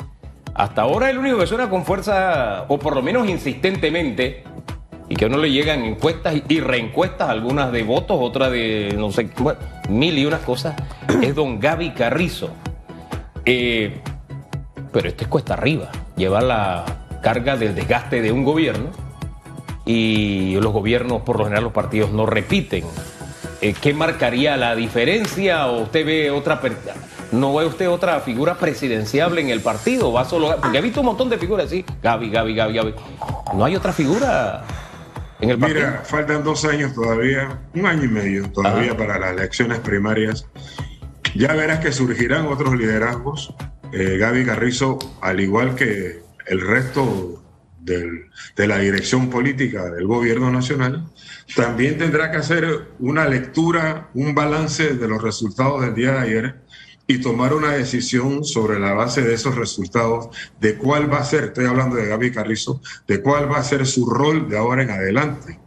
Hasta 0.55 0.83
ahora 0.83 1.11
el 1.11 1.19
único 1.19 1.39
que 1.39 1.47
suena 1.47 1.69
con 1.69 1.85
fuerza, 1.85 2.65
o 2.69 2.79
por 2.79 2.95
lo 2.95 3.03
menos 3.03 3.29
insistentemente, 3.29 4.43
y 5.09 5.15
que 5.15 5.27
a 5.27 5.29
uno 5.29 5.39
le 5.39 5.51
llegan 5.53 5.85
encuestas 5.85 6.35
y 6.49 6.61
reencuestas, 6.61 7.29
algunas 7.29 7.71
de 7.73 7.83
votos, 7.83 8.17
otras 8.21 8.51
de, 8.51 8.95
no 8.97 9.13
sé, 9.13 9.29
mil 9.89 10.19
y 10.19 10.25
unas 10.27 10.41
cosas, 10.41 10.75
es 11.23 11.35
don 11.35 11.61
Gaby 11.61 11.91
Carrizo. 11.91 12.51
Eh, 13.45 14.01
pero 14.93 15.09
esto 15.09 15.25
es 15.25 15.29
cuesta 15.29 15.55
arriba, 15.55 15.91
lleva 16.17 16.41
la 16.41 16.85
carga 17.23 17.57
del 17.57 17.75
desgaste 17.75 18.23
de 18.23 18.33
un 18.33 18.45
gobierno 18.45 18.87
y 19.85 20.59
los 20.61 20.73
gobiernos, 20.73 21.23
por 21.23 21.39
lo 21.39 21.45
general, 21.45 21.65
los 21.65 21.73
partidos 21.73 22.11
no 22.11 22.27
repiten. 22.27 22.85
Eh, 23.61 23.75
¿Qué 23.81 23.95
marcaría 23.95 24.57
la 24.57 24.75
diferencia? 24.75 25.69
¿O 25.69 25.83
usted 25.83 26.05
ve 26.05 26.31
otra, 26.31 26.61
per- 26.61 26.77
no 27.37 27.55
ve 27.55 27.67
usted 27.67 27.89
otra 27.89 28.21
figura 28.21 28.55
presidenciable 28.57 29.41
en 29.41 29.51
el 29.51 29.61
partido? 29.61 30.13
¿Va 30.13 30.25
solo, 30.25 30.57
porque 30.61 30.79
he 30.79 30.81
visto 30.81 31.01
un 31.01 31.07
montón 31.07 31.29
de 31.29 31.39
figuras 31.39 31.67
así, 31.67 31.85
Gaby, 32.03 32.31
Gaby, 32.31 32.55
Gaby, 32.55 32.75
Gaby. 32.75 32.95
¿No 33.55 33.65
hay 33.65 33.77
otra 33.77 33.93
figura 33.93 34.65
en 35.41 35.51
el 35.51 35.59
partido? 35.59 35.81
Mira, 35.87 36.03
faltan 36.05 36.43
dos 36.45 36.65
años 36.65 36.95
todavía, 36.95 37.61
un 37.75 37.87
año 37.87 38.05
y 38.05 38.09
medio 38.09 38.51
todavía 38.51 38.91
Ajá. 38.93 38.97
para 38.99 39.19
las 39.19 39.33
elecciones 39.33 39.79
primarias. 39.81 40.47
Ya 41.35 41.53
verás 41.55 41.81
que 41.81 41.93
surgirán 41.93 42.47
otros 42.47 42.75
liderazgos. 42.77 43.55
Eh, 43.93 44.17
Gaby 44.19 44.45
Carrizo, 44.47 44.99
al 45.21 45.39
igual 45.41 45.75
que 45.75 46.21
el 46.47 46.61
resto 46.61 47.43
del- 47.79 48.31
de 48.57 48.67
la 48.67 48.79
dirección 48.79 49.31
política 49.31 49.85
del 49.91 50.07
gobierno 50.07 50.51
nacional, 50.51 51.05
también 51.55 51.99
tendrá 51.99 52.31
que 52.33 52.39
hacer 52.39 52.89
una 52.99 53.29
lectura, 53.29 54.09
un 54.15 54.35
balance 54.35 54.95
de 54.95 55.07
los 55.09 55.23
resultados 55.23 55.83
del 55.83 55.95
día 55.95 56.13
de 56.13 56.19
ayer 56.19 56.55
y 57.07 57.21
tomar 57.21 57.55
una 57.55 57.73
decisión 57.73 58.45
sobre 58.45 58.81
la 58.81 58.93
base 58.93 59.23
de 59.23 59.35
esos 59.35 59.55
resultados 59.55 60.29
de 60.61 60.77
cuál 60.77 61.13
va 61.13 61.19
a 61.19 61.25
ser, 61.25 61.45
estoy 61.45 61.67
hablando 61.67 61.97
de 61.97 62.07
Gaby 62.07 62.33
Carrizo, 62.33 62.81
de 63.07 63.23
cuál 63.23 63.51
va 63.51 63.59
a 63.59 63.65
ser 63.65 63.87
su 63.87 64.07
rol 64.07 64.49
de 64.49 64.59
ahora 64.59 64.83
en 64.83 64.91
adelante 64.91 65.61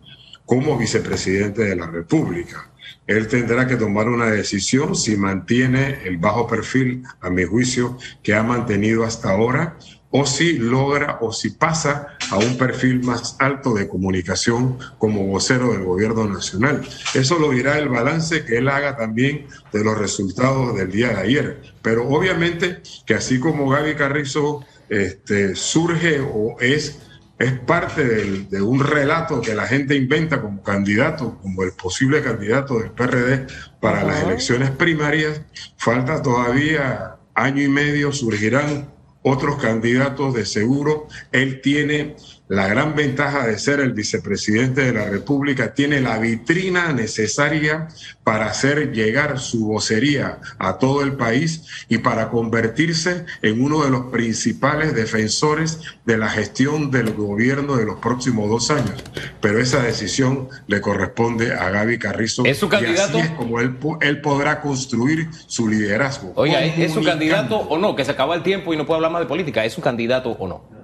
como 0.45 0.78
vicepresidente 0.78 1.63
de 1.63 1.75
la 1.75 1.86
República. 1.86 2.71
Él 3.06 3.28
tendrá 3.28 3.67
que 3.67 3.75
tomar 3.75 4.10
una 4.10 4.32
decisión 4.32 4.95
si 4.95 5.15
mantiene 5.15 5.99
el 6.06 6.17
bajo 6.17 6.47
perfil, 6.47 7.04
a 7.21 7.30
mi 7.30 7.43
juicio, 7.43 7.97
que 8.23 8.34
ha 8.34 8.41
mantenido 8.41 9.04
hasta 9.04 9.30
ahora, 9.30 9.78
o 10.11 10.25
si 10.25 10.57
logra 10.57 11.19
o 11.21 11.31
si 11.31 11.51
pasa 11.51 12.17
a 12.31 12.37
un 12.37 12.57
perfil 12.57 13.03
más 13.03 13.35
alto 13.39 13.73
de 13.73 13.87
comunicación 13.87 14.77
como 14.97 15.27
vocero 15.27 15.71
del 15.71 15.83
gobierno 15.83 16.27
nacional. 16.27 16.87
Eso 17.13 17.37
lo 17.37 17.51
dirá 17.51 17.77
el 17.77 17.89
balance 17.89 18.43
que 18.43 18.57
él 18.57 18.69
haga 18.69 18.97
también 18.97 19.47
de 19.71 19.83
los 19.83 19.97
resultados 19.97 20.75
del 20.75 20.91
día 20.91 21.09
de 21.09 21.17
ayer. 21.17 21.61
Pero 21.81 22.07
obviamente 22.07 22.81
que 23.05 23.13
así 23.13 23.39
como 23.39 23.69
Gaby 23.69 23.95
Carrizo 23.95 24.65
este, 24.89 25.55
surge 25.55 26.19
o 26.19 26.57
es 26.59 26.99
es 27.39 27.57
parte 27.57 28.03
de 28.03 28.61
un 28.61 28.81
relato 28.81 29.39
que 29.39 29.55
la 29.55 29.65
gente 29.65 29.95
inventa 29.95 30.41
como 30.41 30.61
candidato, 30.61 31.37
como 31.41 31.63
el 31.63 31.71
posible 31.71 32.21
candidato 32.21 32.79
del 32.79 32.91
PRD 32.91 33.47
para 33.79 34.03
las 34.03 34.23
elecciones 34.23 34.71
primarias. 34.71 35.41
Falta 35.77 36.21
todavía 36.21 37.15
año 37.33 37.63
y 37.63 37.69
medio, 37.69 38.11
surgirán 38.11 38.89
otros 39.21 39.58
candidatos 39.62 40.34
de 40.34 40.45
seguro. 40.45 41.08
Él 41.32 41.62
tiene 41.62 42.15
la 42.49 42.67
gran 42.67 42.95
ventaja 42.95 43.45
de 43.45 43.59
ser 43.59 43.79
el 43.79 43.93
vicepresidente 43.93 44.81
de 44.81 44.91
la 44.91 45.05
República, 45.05 45.75
tiene 45.75 46.01
la 46.01 46.17
vitrina 46.17 46.91
necesaria 46.93 47.88
para 48.23 48.47
hacer 48.47 48.91
llegar 48.91 49.39
su 49.39 49.67
vocería 49.67 50.39
a 50.57 50.79
todo 50.79 51.03
el 51.03 51.13
país 51.13 51.85
y 51.89 51.99
para 51.99 52.29
convertirse 52.29 53.25
en 53.43 53.62
uno 53.62 53.83
de 53.83 53.91
los 53.91 54.07
principales 54.07 54.95
defensores 54.95 55.79
de 56.05 56.17
la 56.17 56.27
gestión 56.27 56.89
del 56.89 57.13
gobierno 57.13 57.75
de 57.75 57.85
los 57.85 57.99
próximos 57.99 58.49
dos 58.49 58.71
años. 58.71 59.03
Pero 59.41 59.59
esa 59.59 59.83
decisión 59.83 60.49
le 60.65 60.81
corresponde 60.81 61.53
a 61.53 61.69
Gaby 61.69 61.99
Carrizo. 61.99 62.45
¿Es 62.45 62.57
su 62.57 62.67
candidato? 62.67 63.19
Y 63.19 63.21
así 63.21 63.29
es 63.29 63.38
como 63.38 63.59
él, 63.59 63.77
él 64.01 64.21
podrá 64.21 64.59
construir 64.59 65.29
su 65.45 65.67
liderazgo. 65.67 66.33
Oiga, 66.35 66.65
¿es 66.65 66.93
su 66.93 67.03
candidato 67.03 67.57
o 67.57 67.77
no? 67.77 67.95
Que 67.95 68.03
se 68.05 68.12
acaba 68.12 68.33
el 68.33 68.41
tiempo 68.41 68.73
y 68.73 68.77
no 68.77 68.88
puede 68.88 68.97
hablar 68.97 69.12
más 69.12 69.21
de 69.21 69.27
política. 69.27 69.63
¿Es 69.65 69.73
su 69.73 69.81
candidato 69.81 70.31
o 70.31 70.47
no? 70.47 70.78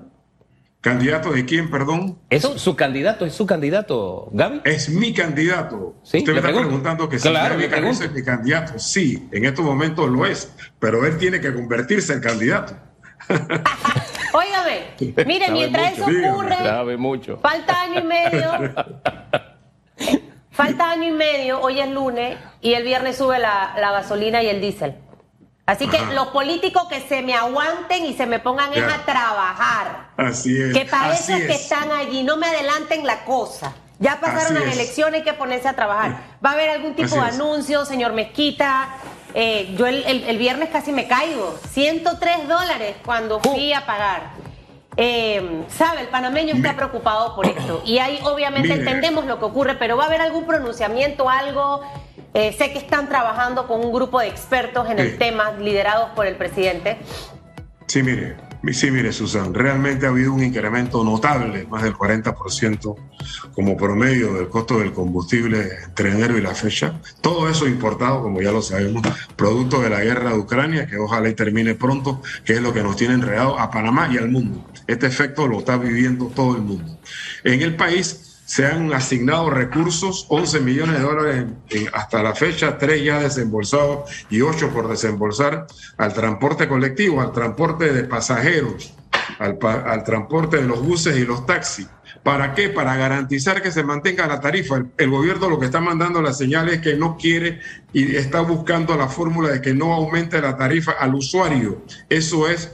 ¿Candidato 0.85 1.31
de 1.31 1.45
quién, 1.45 1.71
perdón? 1.71 2.19
¿Eso, 2.29 2.59
su 2.59 2.75
candidato? 2.75 3.25
¿Es 3.25 3.33
su 3.33 3.47
candidato, 3.47 4.29
Gaby? 4.31 4.61
Es 4.65 4.87
mi 4.87 5.15
candido. 5.15 5.95
Usted 6.03 6.27
me 6.27 6.35
está 6.35 6.49
preguntando 6.49 7.09
que 7.09 7.17
si 7.17 7.27
Gaby 7.27 7.63
es 7.63 8.11
mi 8.11 8.23
candidato. 8.23 8.77
Sí, 8.77 9.27
en 9.31 9.45
estos 9.45 9.65
momentos 9.65 10.07
lo 10.07 10.27
es, 10.27 10.53
pero 10.77 11.03
él 11.07 11.17
tiene 11.17 11.41
que 11.41 11.51
convertirse 11.51 12.13
en 12.13 12.19
candidato. 12.19 12.77
Óigame, 14.31 15.25
mire, 15.25 15.49
mientras 15.49 15.93
eso 15.93 16.03
ocurre, 16.03 16.97
mucho. 16.97 17.39
falta 17.39 17.81
año 17.81 18.01
y 18.01 18.03
medio. 18.03 18.51
falta 20.51 20.91
año 20.91 21.07
y 21.07 21.13
medio, 21.13 21.61
hoy 21.61 21.79
es 21.79 21.89
lunes, 21.89 22.37
y 22.61 22.73
el 22.73 22.83
viernes 22.83 23.17
sube 23.17 23.39
la, 23.39 23.73
la 23.79 23.91
gasolina 23.91 24.43
y 24.43 24.49
el 24.49 24.61
diésel. 24.61 24.93
Así 25.65 25.87
que 25.87 25.99
los 26.13 26.27
políticos 26.27 26.83
que 26.87 27.01
se 27.01 27.23
me 27.23 27.33
aguanten 27.33 28.05
y 28.05 28.13
se 28.13 28.27
me 28.27 28.39
pongan 28.39 28.71
a 28.71 29.03
trabajar. 29.03 30.09
Así 30.15 30.55
es. 30.61 30.73
Que 30.73 30.85
para 30.85 31.13
eso 31.13 31.33
es 31.33 31.47
que 31.47 31.53
están 31.53 31.91
allí, 31.91 32.23
no 32.23 32.37
me 32.37 32.47
adelanten 32.47 33.05
la 33.05 33.25
cosa. 33.25 33.73
Ya 33.97 34.19
pasaron 34.19 34.53
las 34.55 34.73
elecciones, 34.73 35.21
hay 35.21 35.23
que 35.23 35.33
ponerse 35.33 35.67
a 35.67 35.73
trabajar. 35.73 36.17
¿Va 36.45 36.51
a 36.51 36.53
haber 36.53 36.69
algún 36.69 36.95
tipo 36.95 37.15
de 37.15 37.21
anuncio, 37.21 37.85
señor 37.85 38.13
Mezquita? 38.13 38.89
Eh, 39.33 39.73
yo 39.77 39.87
el, 39.87 40.37
viernes 40.37 40.69
casi 40.69 40.91
me 40.91 41.07
caigo. 41.07 41.57
103 41.71 42.47
dólares 42.47 42.97
cuando 43.03 43.39
fui 43.39 43.73
a 43.73 43.85
pagar. 43.85 44.33
Eh, 44.97 45.63
sabe, 45.69 46.01
el 46.01 46.07
panameño 46.07 46.55
está 46.55 46.75
preocupado 46.75 47.35
por 47.35 47.47
esto. 47.47 47.81
Y 47.85 47.97
ahí 47.97 48.19
obviamente 48.23 48.73
entendemos 48.73 49.25
lo 49.25 49.39
que 49.39 49.45
ocurre, 49.45 49.75
pero 49.75 49.97
¿va 49.97 50.03
a 50.03 50.07
haber 50.07 50.21
algún 50.21 50.45
pronunciamiento, 50.45 51.29
algo? 51.29 51.81
Eh, 52.35 52.51
sé 52.51 52.73
que 52.73 52.79
están 52.79 53.07
trabajando 53.07 53.65
con 53.65 53.79
un 53.79 53.93
grupo 53.93 54.19
de 54.19 54.27
expertos 54.27 54.89
en 54.89 54.99
el 54.99 55.17
tema, 55.17 55.53
liderados 55.53 56.09
por 56.09 56.27
el 56.27 56.35
presidente. 56.35 56.97
Sí, 57.87 58.03
mire, 58.03 58.35
sí, 58.73 58.91
mire, 58.91 59.13
Susan, 59.13 59.53
realmente 59.53 60.05
ha 60.05 60.09
habido 60.09 60.33
un 60.33 60.43
incremento 60.43 61.01
notable, 61.05 61.65
más 61.67 61.83
del 61.83 61.93
40% 61.93 62.95
como 63.53 63.77
promedio 63.77 64.33
del 64.33 64.49
costo 64.49 64.79
del 64.79 64.91
combustible 64.91 65.65
entre 65.85 66.11
enero 66.11 66.37
y 66.37 66.41
la 66.41 66.53
fecha. 66.53 66.99
Todo 67.21 67.47
eso 67.47 67.67
importado, 67.67 68.21
como 68.21 68.41
ya 68.41 68.51
lo 68.51 68.61
sabemos, 68.61 69.01
producto 69.37 69.79
de 69.79 69.91
la 69.91 70.01
guerra 70.01 70.31
de 70.31 70.39
Ucrania, 70.39 70.87
que 70.87 70.97
ojalá 70.97 71.29
y 71.29 71.35
termine 71.35 71.75
pronto, 71.75 72.21
que 72.43 72.51
es 72.51 72.61
lo 72.61 72.73
que 72.73 72.83
nos 72.83 72.97
tiene 72.97 73.13
enredado 73.13 73.57
a 73.57 73.71
Panamá 73.71 74.09
y 74.11 74.17
al 74.17 74.29
mundo. 74.29 74.61
Este 74.87 75.07
efecto 75.07 75.47
lo 75.47 75.59
está 75.59 75.77
viviendo 75.77 76.25
todo 76.35 76.57
el 76.57 76.63
mundo. 76.63 76.99
En 77.45 77.61
el 77.61 77.77
país 77.77 78.24
se 78.45 78.65
han 78.65 78.93
asignado 78.93 79.49
recursos, 79.49 80.27
11 80.29 80.59
millones 80.61 80.97
de 80.97 81.03
dólares 81.03 81.45
hasta 81.93 82.21
la 82.21 82.35
fecha, 82.35 82.77
3 82.77 83.03
ya 83.03 83.19
desembolsados 83.19 84.09
y 84.29 84.41
8 84.41 84.69
por 84.69 84.87
desembolsar 84.87 85.65
al 85.97 86.13
transporte 86.13 86.67
colectivo, 86.67 87.21
al 87.21 87.31
transporte 87.31 87.91
de 87.91 88.03
pasajeros, 88.03 88.93
al, 89.39 90.03
transporte 90.03 90.57
de 90.57 90.67
los 90.67 90.85
buses 90.85 91.17
y 91.17 91.25
los 91.25 91.45
taxis. 91.47 91.87
¿Para 92.21 92.53
qué? 92.53 92.69
Para 92.69 92.95
garantizar 92.95 93.61
que 93.61 93.71
se 93.71 93.83
mantenga 93.83 94.27
la 94.27 94.39
tarifa. 94.39 94.77
El, 94.77 94.91
el, 94.97 95.09
gobierno 95.09 95.49
lo 95.49 95.59
que 95.59 95.65
está 95.65 95.79
mandando 95.79 96.21
la 96.21 96.33
señal 96.33 96.69
es 96.69 96.81
que 96.81 96.95
no 96.95 97.17
quiere 97.17 97.59
y 97.93 98.15
está 98.15 98.41
buscando 98.41 98.95
la 98.95 99.07
fórmula 99.07 99.49
de 99.49 99.61
que 99.61 99.73
no 99.73 99.93
aumente 99.93 100.41
la 100.41 100.55
tarifa 100.55 100.93
al 100.93 101.15
usuario. 101.15 101.83
Eso 102.09 102.47
es 102.47 102.71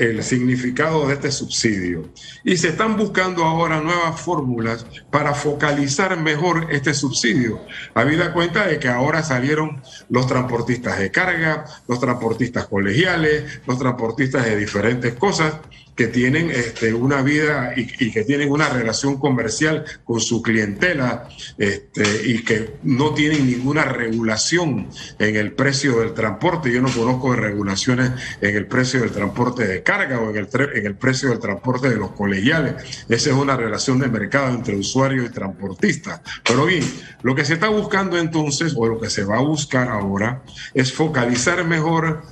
el 0.00 0.22
significado 0.22 1.06
de 1.06 1.14
este 1.14 1.30
subsidio. 1.30 2.08
Y 2.42 2.56
se 2.56 2.68
están 2.68 2.96
buscando 2.96 3.44
ahora 3.44 3.82
nuevas 3.82 4.18
fórmulas 4.18 4.86
para 5.10 5.34
focalizar 5.34 6.18
mejor 6.18 6.68
este 6.70 6.94
subsidio. 6.94 7.60
Habida 7.92 8.32
cuenta 8.32 8.66
de 8.66 8.78
que 8.78 8.88
ahora 8.88 9.22
salieron 9.22 9.82
los 10.08 10.26
transportistas 10.26 10.98
de 10.98 11.10
carga, 11.10 11.66
los 11.86 12.00
transportistas 12.00 12.66
colegiales, 12.66 13.60
los 13.66 13.78
transportistas 13.78 14.46
de 14.46 14.56
diferentes 14.56 15.12
cosas 15.14 15.52
que 16.00 16.06
tienen 16.06 16.50
este, 16.50 16.94
una 16.94 17.20
vida 17.20 17.74
y, 17.76 18.10
que 18.10 18.24
tienen 18.24 18.50
una 18.50 18.70
relación 18.70 19.18
comercial 19.18 19.84
con 20.02 20.18
su 20.18 20.40
clientela 20.40 21.28
este, 21.58 22.22
y 22.24 22.42
que 22.42 22.76
no 22.84 23.12
tienen 23.12 23.46
ninguna 23.46 23.84
regulación 23.84 24.88
en 25.18 25.36
el 25.36 25.52
precio 25.52 26.00
del 26.00 26.14
transporte. 26.14 26.72
Yo 26.72 26.80
no 26.80 26.90
conozco 26.90 27.36
regulaciones 27.36 28.12
en 28.40 28.56
el 28.56 28.66
precio 28.66 29.00
del 29.00 29.10
transporte 29.10 29.66
de 29.66 29.82
carga 29.82 30.20
o 30.20 30.30
en 30.30 30.38
el, 30.38 30.48
en 30.74 30.86
el 30.86 30.94
precio 30.94 31.28
del 31.28 31.38
transporte 31.38 31.90
de 31.90 31.96
los 31.96 32.12
colegiales. 32.12 33.04
Esa 33.10 33.28
es 33.28 33.36
una 33.36 33.58
relación 33.58 33.98
de 33.98 34.08
mercado 34.08 34.54
entre 34.54 34.76
usuario 34.76 35.22
y 35.22 35.28
transportista. 35.28 36.22
Pero 36.46 36.64
bien, 36.64 36.90
lo 37.20 37.34
que 37.34 37.44
se 37.44 37.52
está 37.52 37.68
buscando 37.68 38.16
entonces, 38.16 38.72
o 38.74 38.86
lo 38.86 38.98
que 38.98 39.10
se 39.10 39.22
va 39.22 39.36
a 39.36 39.42
buscar 39.42 39.90
ahora, 39.90 40.44
es 40.72 40.94
focalizar 40.94 41.62
mejor 41.66 42.22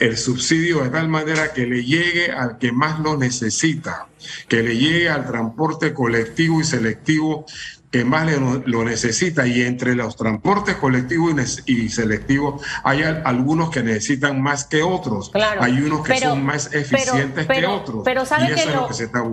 el 0.00 0.16
subsidio 0.16 0.82
de 0.82 0.88
tal 0.88 1.08
manera 1.08 1.52
que 1.52 1.66
le 1.66 1.84
llegue 1.84 2.32
al 2.32 2.58
que 2.58 2.72
más 2.72 2.98
lo 3.00 3.16
necesita, 3.16 4.08
que 4.48 4.62
le 4.62 4.76
llegue 4.76 5.08
al 5.08 5.26
transporte 5.26 5.94
colectivo 5.94 6.60
y 6.60 6.64
selectivo 6.64 7.46
que 7.90 8.04
más 8.04 8.28
lo 8.66 8.84
necesita 8.84 9.46
y 9.46 9.62
entre 9.62 9.96
los 9.96 10.16
transportes 10.16 10.76
colectivos 10.76 11.62
y, 11.66 11.88
selectivos 11.88 12.62
hay 12.84 13.02
algunos 13.02 13.70
que 13.70 13.82
necesitan 13.82 14.40
más 14.40 14.64
que 14.64 14.82
otros. 14.82 15.30
hay 15.34 15.72
unos 15.80 16.06
que 16.06 16.18
son 16.18 16.44
más 16.44 16.72
eficientes 16.72 17.46
que 17.46 17.66
otros. 17.66 18.02
Pero 18.04 18.24
sabe 18.24 18.54
que, 18.54 18.66
lo, 18.66 18.88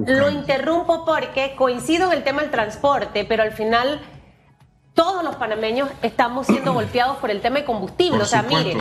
lo 0.07 0.29
interrumpo 0.31 1.05
porque 1.05 1.53
coincido 1.55 2.11
en 2.11 2.17
el 2.17 2.23
tema 2.23 2.41
del 2.41 2.49
transporte, 2.49 3.25
pero 3.25 3.43
al 3.43 3.51
final 3.51 4.01
todos 4.97 5.23
los 5.23 5.35
panameños 5.35 5.89
estamos 6.01 6.47
siendo 6.47 6.73
golpeados 6.73 7.17
por 7.17 7.29
el 7.29 7.39
tema 7.39 7.59
de 7.59 7.65
combustible. 7.65 8.23
o 8.23 8.25
sea, 8.25 8.41
miren, 8.41 8.79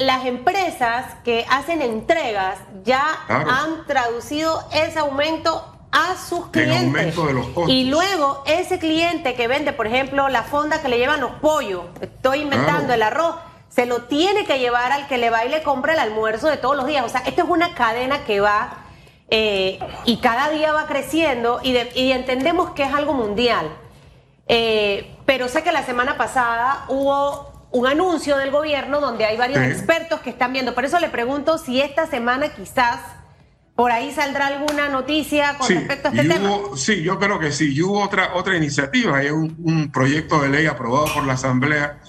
las 0.00 0.26
empresas 0.26 1.06
que 1.24 1.46
hacen 1.48 1.80
entregas 1.80 2.58
ya 2.84 3.02
han 3.28 3.86
traducido 3.86 4.62
ese 4.72 4.98
aumento 4.98 5.64
a 5.90 6.16
sus 6.16 6.46
clientes. 6.48 7.14
Y 7.66 7.84
luego 7.84 8.42
ese 8.46 8.78
cliente 8.78 9.34
que 9.34 9.48
vende, 9.48 9.72
por 9.72 9.86
ejemplo, 9.86 10.28
la 10.28 10.42
fonda 10.42 10.82
que 10.82 10.88
le 10.88 10.98
llevan 10.98 11.20
los 11.20 11.32
pollos, 11.32 11.84
estoy 12.00 12.40
inventando 12.40 12.92
el 12.92 13.02
arroz, 13.02 13.36
se 13.70 13.86
lo 13.86 14.02
tiene 14.02 14.44
que 14.44 14.58
llevar 14.58 14.92
al 14.92 15.08
que 15.08 15.16
le 15.16 15.30
va 15.30 15.46
y 15.46 15.48
le 15.48 15.62
compra 15.62 15.94
el 15.94 15.98
almuerzo 15.98 16.48
de 16.48 16.58
todos 16.58 16.76
los 16.76 16.86
días. 16.86 17.06
O 17.06 17.08
sea, 17.08 17.22
esta 17.22 17.42
es 17.42 17.48
una 17.48 17.74
cadena 17.74 18.24
que 18.24 18.40
va 18.40 18.84
eh, 19.30 19.78
y 20.04 20.18
cada 20.18 20.50
día 20.50 20.74
va 20.74 20.86
creciendo 20.86 21.60
y, 21.62 21.74
y 21.94 22.12
entendemos 22.12 22.72
que 22.72 22.82
es 22.82 22.92
algo 22.92 23.14
mundial. 23.14 23.70
Eh, 24.54 25.16
pero 25.24 25.48
sé 25.48 25.62
que 25.62 25.72
la 25.72 25.82
semana 25.82 26.18
pasada 26.18 26.84
hubo 26.88 27.50
un 27.70 27.86
anuncio 27.86 28.36
del 28.36 28.50
gobierno 28.50 29.00
donde 29.00 29.24
hay 29.24 29.38
varios 29.38 29.62
expertos 29.62 30.20
que 30.20 30.28
están 30.28 30.52
viendo. 30.52 30.74
Por 30.74 30.84
eso 30.84 31.00
le 31.00 31.08
pregunto 31.08 31.56
si 31.56 31.80
esta 31.80 32.06
semana 32.06 32.50
quizás 32.50 33.00
por 33.74 33.90
ahí 33.90 34.12
saldrá 34.12 34.48
alguna 34.48 34.90
noticia 34.90 35.56
con 35.56 35.70
respecto 35.70 36.08
a 36.08 36.10
este 36.10 36.28
tema. 36.28 36.50
sí, 36.76 37.02
yo 37.02 37.18
creo 37.18 37.38
que 37.38 37.50
sí. 37.50 37.72
Y 37.72 37.80
hubo 37.80 38.02
otra, 38.02 38.34
otra 38.34 38.54
iniciativa. 38.54 39.16
Hay 39.16 39.30
un, 39.30 39.56
un 39.64 39.90
proyecto 39.90 40.42
de 40.42 40.50
ley 40.50 40.66
aprobado 40.66 41.06
por 41.14 41.24
la 41.24 41.32
Asamblea 41.32 42.00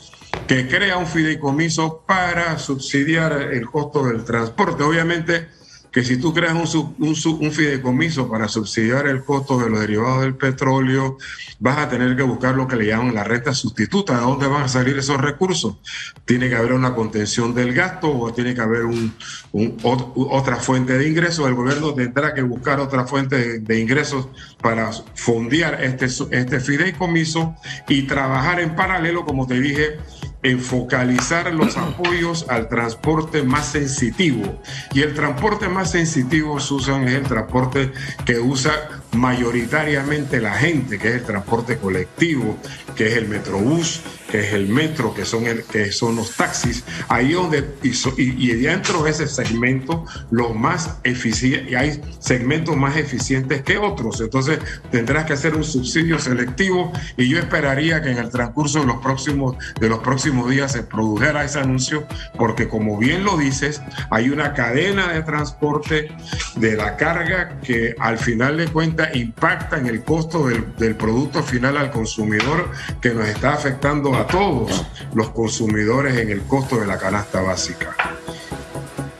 que 0.45 0.67
crea 0.67 0.97
un 0.97 1.08
fideicomiso 1.08 2.03
para 2.06 2.60
subsidiar 2.60 3.32
el 3.32 3.67
costo 3.67 4.03
del 4.03 4.25
transporte. 4.25 4.84
Obviamente 4.84 5.47
que 5.93 6.03
si 6.03 6.17
tú 6.17 6.34
creas 6.34 6.56
un, 6.73 6.95
un, 6.97 7.15
un, 7.39 7.51
fideicomiso 7.51 8.27
para 8.27 8.47
subsidiar 8.47 9.08
el 9.08 9.23
costo 9.23 9.60
de 9.60 9.69
los 9.69 9.79
derivados 9.79 10.23
del 10.23 10.34
petróleo, 10.34 11.19
vas 11.60 11.77
a 11.77 11.88
tener 11.88 12.15
que 12.17 12.23
buscar 12.23 12.56
lo 12.56 12.67
que 12.67 12.75
le 12.75 12.88
llaman 12.88 13.13
la 13.13 13.23
renta 13.23 13.53
sustituta. 13.53 14.15
¿De 14.15 14.21
dónde 14.21 14.47
van 14.47 14.63
a 14.63 14.67
salir 14.67 14.97
esos 14.97 15.21
recursos? 15.21 15.77
Tiene 16.25 16.49
que 16.49 16.56
haber 16.56 16.73
una 16.73 16.95
contención 16.95 17.53
del 17.53 17.73
gasto 17.75 18.12
o 18.12 18.34
tiene 18.34 18.56
que 18.56 18.62
haber 18.62 18.86
un, 18.86 19.13
otra 19.53 20.56
fuente 20.56 20.97
de 20.97 21.08
ingresos. 21.08 21.47
El 21.47 21.53
gobierno 21.53 21.93
tendrá 21.93 22.34
que 22.34 22.41
buscar 22.41 22.79
otra 22.79 23.06
fuente 23.06 23.36
de, 23.36 23.60
de 23.60 23.79
ingresos 23.79 24.29
para 24.63 24.91
fondear 25.13 25.84
este, 25.84 26.08
este 26.32 26.60
fideicomiso 26.60 27.56
y 27.88 28.01
trabajar 28.08 28.60
en 28.60 28.75
paralelo, 28.75 29.25
como 29.25 29.45
te 29.45 29.60
dije, 29.60 29.99
en 30.43 30.60
focalizar 30.60 31.53
los 31.53 31.77
apoyos 31.77 32.45
al 32.49 32.67
transporte 32.67 33.43
más 33.43 33.67
sensitivo. 33.67 34.62
Y 34.93 35.01
el 35.01 35.13
transporte 35.13 35.67
más 35.67 35.91
sensitivo, 35.91 36.60
Susan, 36.60 37.08
es 37.08 37.15
el 37.15 37.23
transporte 37.23 37.91
que 38.25 38.39
usa 38.39 38.73
mayoritariamente 39.13 40.39
la 40.39 40.53
gente, 40.53 40.99
que 40.99 41.10
es 41.10 41.15
el 41.15 41.23
transporte 41.23 41.77
colectivo, 41.77 42.58
que 42.95 43.08
es 43.08 43.13
el 43.15 43.27
metrobús, 43.27 44.01
que 44.34 44.39
es 44.39 44.54
el 44.54 44.67
metro, 44.67 45.13
que 45.13 45.26
son, 45.26 45.46
el, 45.46 45.63
que 45.63 45.91
son 45.91 46.15
los 46.15 46.36
taxis, 46.36 46.84
ahí 47.08 47.34
donde, 47.34 47.76
y, 47.84 47.91
y, 48.17 48.56
dentro 48.56 49.04
de 49.04 49.12
ese 49.12 49.28
segmento, 49.28 50.06
los 50.32 50.56
más 50.56 50.98
eficientes, 51.04 51.76
hay 51.76 52.02
segmentos 52.17 52.76
más 52.76 52.98
eficientes 52.98 53.62
que 53.62 53.78
otros, 53.78 54.22
entonces 54.22 54.58
tendrás 54.89 55.26
que 55.26 55.34
hacer 55.34 55.54
un 55.54 55.63
subsidio 55.63 56.17
selectivo 56.17 56.91
y 57.15 57.30
yo 57.30 57.38
esperaría 57.38 58.02
que 58.02 58.10
en 58.10 58.17
el 58.17 58.32
transcurso 58.32 58.80
de 58.80 58.88
los 58.88 58.98
próximos, 59.04 59.56
de 59.80 59.88
los 59.88 60.00
próximos 60.00 60.50
días 60.50 60.72
se 60.72 60.82
produjera 60.82 61.46
ese 61.46 61.60
anuncio, 61.60 62.08
porque 62.36 62.67
como 62.67 62.98
bien 62.98 63.24
lo 63.24 63.38
dices, 63.38 63.84
hay 64.10 64.32
una 64.32 64.54
cadena 64.54 65.13
de 65.13 65.22
transporte 65.22 66.08
de 66.56 66.76
la 66.76 66.98
carga 66.98 67.60
que 67.60 67.93
al 68.00 68.17
final 68.17 68.58
de 68.58 68.67
cuentas 68.67 69.15
impacta 69.15 69.78
en 69.78 69.86
el 69.86 70.04
costo 70.04 70.48
del, 70.48 70.76
del 70.78 70.96
producto 70.96 71.43
final 71.43 71.78
al 71.78 71.91
consumidor 71.91 72.72
que 73.00 73.13
nos 73.13 73.28
está 73.28 73.54
afectando 73.54 74.15
a 74.15 74.22
todos 74.27 74.86
los 75.13 75.29
consumidores 75.29 76.17
en 76.17 76.29
el 76.29 76.41
costo 76.43 76.77
de 76.77 76.88
la 76.88 76.97
canasta 76.97 77.41
básica. 77.41 77.95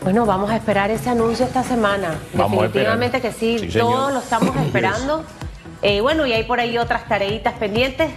Bueno, 0.04 0.26
vamos 0.26 0.52
a 0.52 0.58
esperar 0.58 0.92
ese 0.92 1.10
anuncio 1.10 1.46
esta 1.46 1.64
semana. 1.64 2.16
Definitivamente 2.34 3.22
que 3.22 3.32
sí, 3.32 3.70
todos 3.72 4.12
lo 4.14 4.20
estamos 4.20 4.56
esperando. 4.58 5.24
Eh, 5.82 6.02
bueno, 6.02 6.26
y 6.26 6.34
hay 6.34 6.44
por 6.44 6.60
ahí 6.60 6.78
otras 6.78 7.08
tareitas 7.08 7.54
pendientes. 7.54 8.12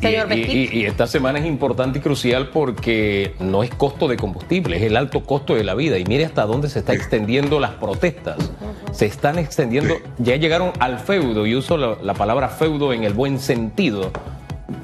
Señor 0.00 0.32
y, 0.32 0.70
y, 0.72 0.86
esta 0.86 1.06
semana 1.06 1.38
es 1.38 1.44
importante 1.44 1.98
y 1.98 2.02
crucial 2.02 2.48
porque 2.48 3.34
no 3.38 3.62
es 3.62 3.70
costo 3.74 4.08
de 4.08 4.16
combustible, 4.16 4.78
es 4.78 4.82
el 4.82 4.96
alto 4.96 5.24
costo 5.24 5.54
de 5.54 5.62
la 5.62 5.74
vida. 5.74 5.98
Y 5.98 6.04
mire 6.04 6.24
hasta 6.24 6.46
dónde 6.46 6.68
se 6.68 6.78
están 6.78 6.96
extendiendo 6.96 7.60
las 7.60 7.72
protestas. 7.72 8.50
Se 8.92 9.06
están 9.06 9.38
extendiendo, 9.38 9.96
ya 10.18 10.36
llegaron 10.36 10.72
al 10.80 10.98
feudo, 10.98 11.46
y 11.46 11.54
uso 11.54 11.76
la 11.76 12.14
palabra 12.14 12.48
feudo 12.48 12.92
en 12.92 13.04
el 13.04 13.12
buen 13.12 13.38
sentido, 13.38 14.10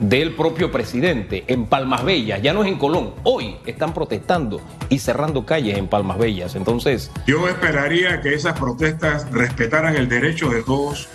del 0.01 0.35
propio 0.35 0.71
presidente 0.71 1.45
en 1.47 1.67
Palmas 1.67 2.05
Bellas, 2.05 2.43
ya 2.43 2.53
no 2.53 2.65
es 2.65 2.69
en 2.69 2.79
Colón, 2.79 3.15
hoy 3.23 3.57
están 3.67 3.95
protestando 3.95 4.61
y 4.89 4.99
cerrando 4.99 5.47
calles 5.47 5.79
en 5.79 5.89
Palmas 5.89 6.19
Bellas. 6.19 6.55
Entonces... 6.55 7.11
Yo 7.27 7.49
esperaría 7.49 8.21
que 8.21 8.35
esas 8.35 8.59
protestas 8.59 9.31
respetaran 9.31 9.97
el 9.97 10.09
derecho 10.09 10.51
de 10.51 10.63
todos 10.63 11.09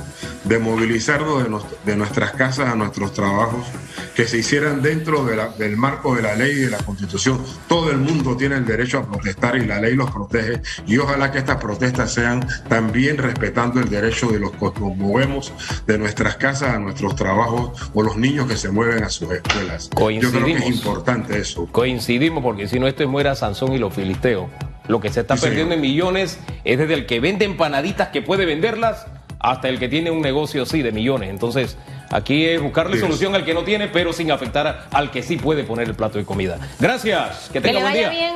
de 0.52 0.60
movilizarnos 0.60 1.66
de, 1.86 1.96
nuestras 1.96 2.32
casas 2.32 2.68
a 2.68 2.76
nuestros 2.76 3.14
trabajos, 3.14 3.66
que 4.14 4.28
se 4.28 4.40
hicieran 4.40 4.82
dentro 4.82 5.26
del 5.58 5.78
marco 5.78 6.14
de 6.14 6.24
la 6.24 6.36
ley 6.36 6.52
y 6.52 6.60
de 6.66 6.72
la 6.72 6.80
constitución. 6.80 7.42
Todo 7.70 7.90
el 7.90 8.00
mundo 8.00 8.36
tiene 8.36 8.56
el 8.56 8.66
derecho 8.66 9.00
a 9.00 9.10
protestar 9.10 9.56
y 9.56 9.66
la 9.66 9.80
ley 9.80 9.96
los 9.96 10.12
protege 10.12 10.62
y 10.86 10.98
ojalá 10.98 11.32
que 11.32 11.38
estas 11.38 11.56
protestas 11.56 12.14
sean 12.14 12.46
también 12.68 13.18
respetando 13.18 13.80
el 13.80 13.90
derecho 13.90 14.28
de 14.30 14.40
los 14.40 14.52
que 14.52 14.66
nos 14.66 14.98
movemos 14.98 15.54
de 15.88 15.98
nuestras 15.98 16.36
casas 16.36 16.76
a 16.76 16.80
nuestros 16.80 17.16
trabajos 17.16 17.90
o 17.94 18.04
los 18.04 18.18
niños 18.18 18.46
que 18.50 18.58
se 18.58 18.70
mueven 18.72 19.06
a 19.06 19.10
sus 19.10 19.32
escuelas. 19.32 19.90
Yo 19.90 20.32
creo 20.32 20.46
que 20.46 20.54
es 20.58 20.68
importante 20.68 21.40
eso. 21.40 21.70
Coincidimos 21.72 22.44
porque 22.44 22.68
si 22.68 22.78
no 22.78 22.88
esto 22.88 23.08
muera 23.08 23.36
Sansón 23.36 23.72
y 23.72 23.78
los 23.78 23.94
filisteos. 23.94 24.50
Lo 24.90 25.00
que 25.00 25.10
se 25.10 25.22
está 25.22 25.38
perdiendo 25.38 25.76
en 25.76 25.80
millones 25.80 26.40
es 26.66 26.78
desde 26.78 26.96
el 26.96 27.06
que 27.06 27.22
vende 27.22 27.46
empanaditas 27.46 28.10
que 28.10 28.22
puede 28.22 28.46
venderlas 28.46 29.06
hasta 29.42 29.70
el 29.70 29.80
que 29.80 29.90
tiene 29.90 30.12
un 30.12 30.22
negocio 30.22 30.64
así 30.64 30.82
de 30.82 30.92
millones. 30.92 31.30
Entonces, 31.30 31.78
aquí 32.10 32.46
es 32.46 32.62
buscarle 32.62 33.00
solución 33.00 33.36
al 33.36 33.44
que 33.44 33.54
no 33.54 33.64
tiene, 33.64 33.88
pero 33.88 34.14
sin 34.14 34.32
afectar 34.32 34.88
al 34.92 35.12
que 35.12 35.24
sí 35.24 35.38
puede 35.38 35.64
poner 35.64 35.88
el 35.88 35.96
plato 35.96 36.18
de 36.18 36.26
comida. 36.26 36.60
Gracias, 36.80 37.50
que 37.52 37.62
tenga 37.62 37.82
buen 37.82 37.94
día. 37.94 38.10
Bien. 38.10 38.36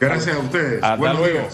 Gracias 0.00 0.36
a 0.36 0.38
ustedes. 0.38 0.82
Hasta 0.82 1.14
luego. 1.14 1.48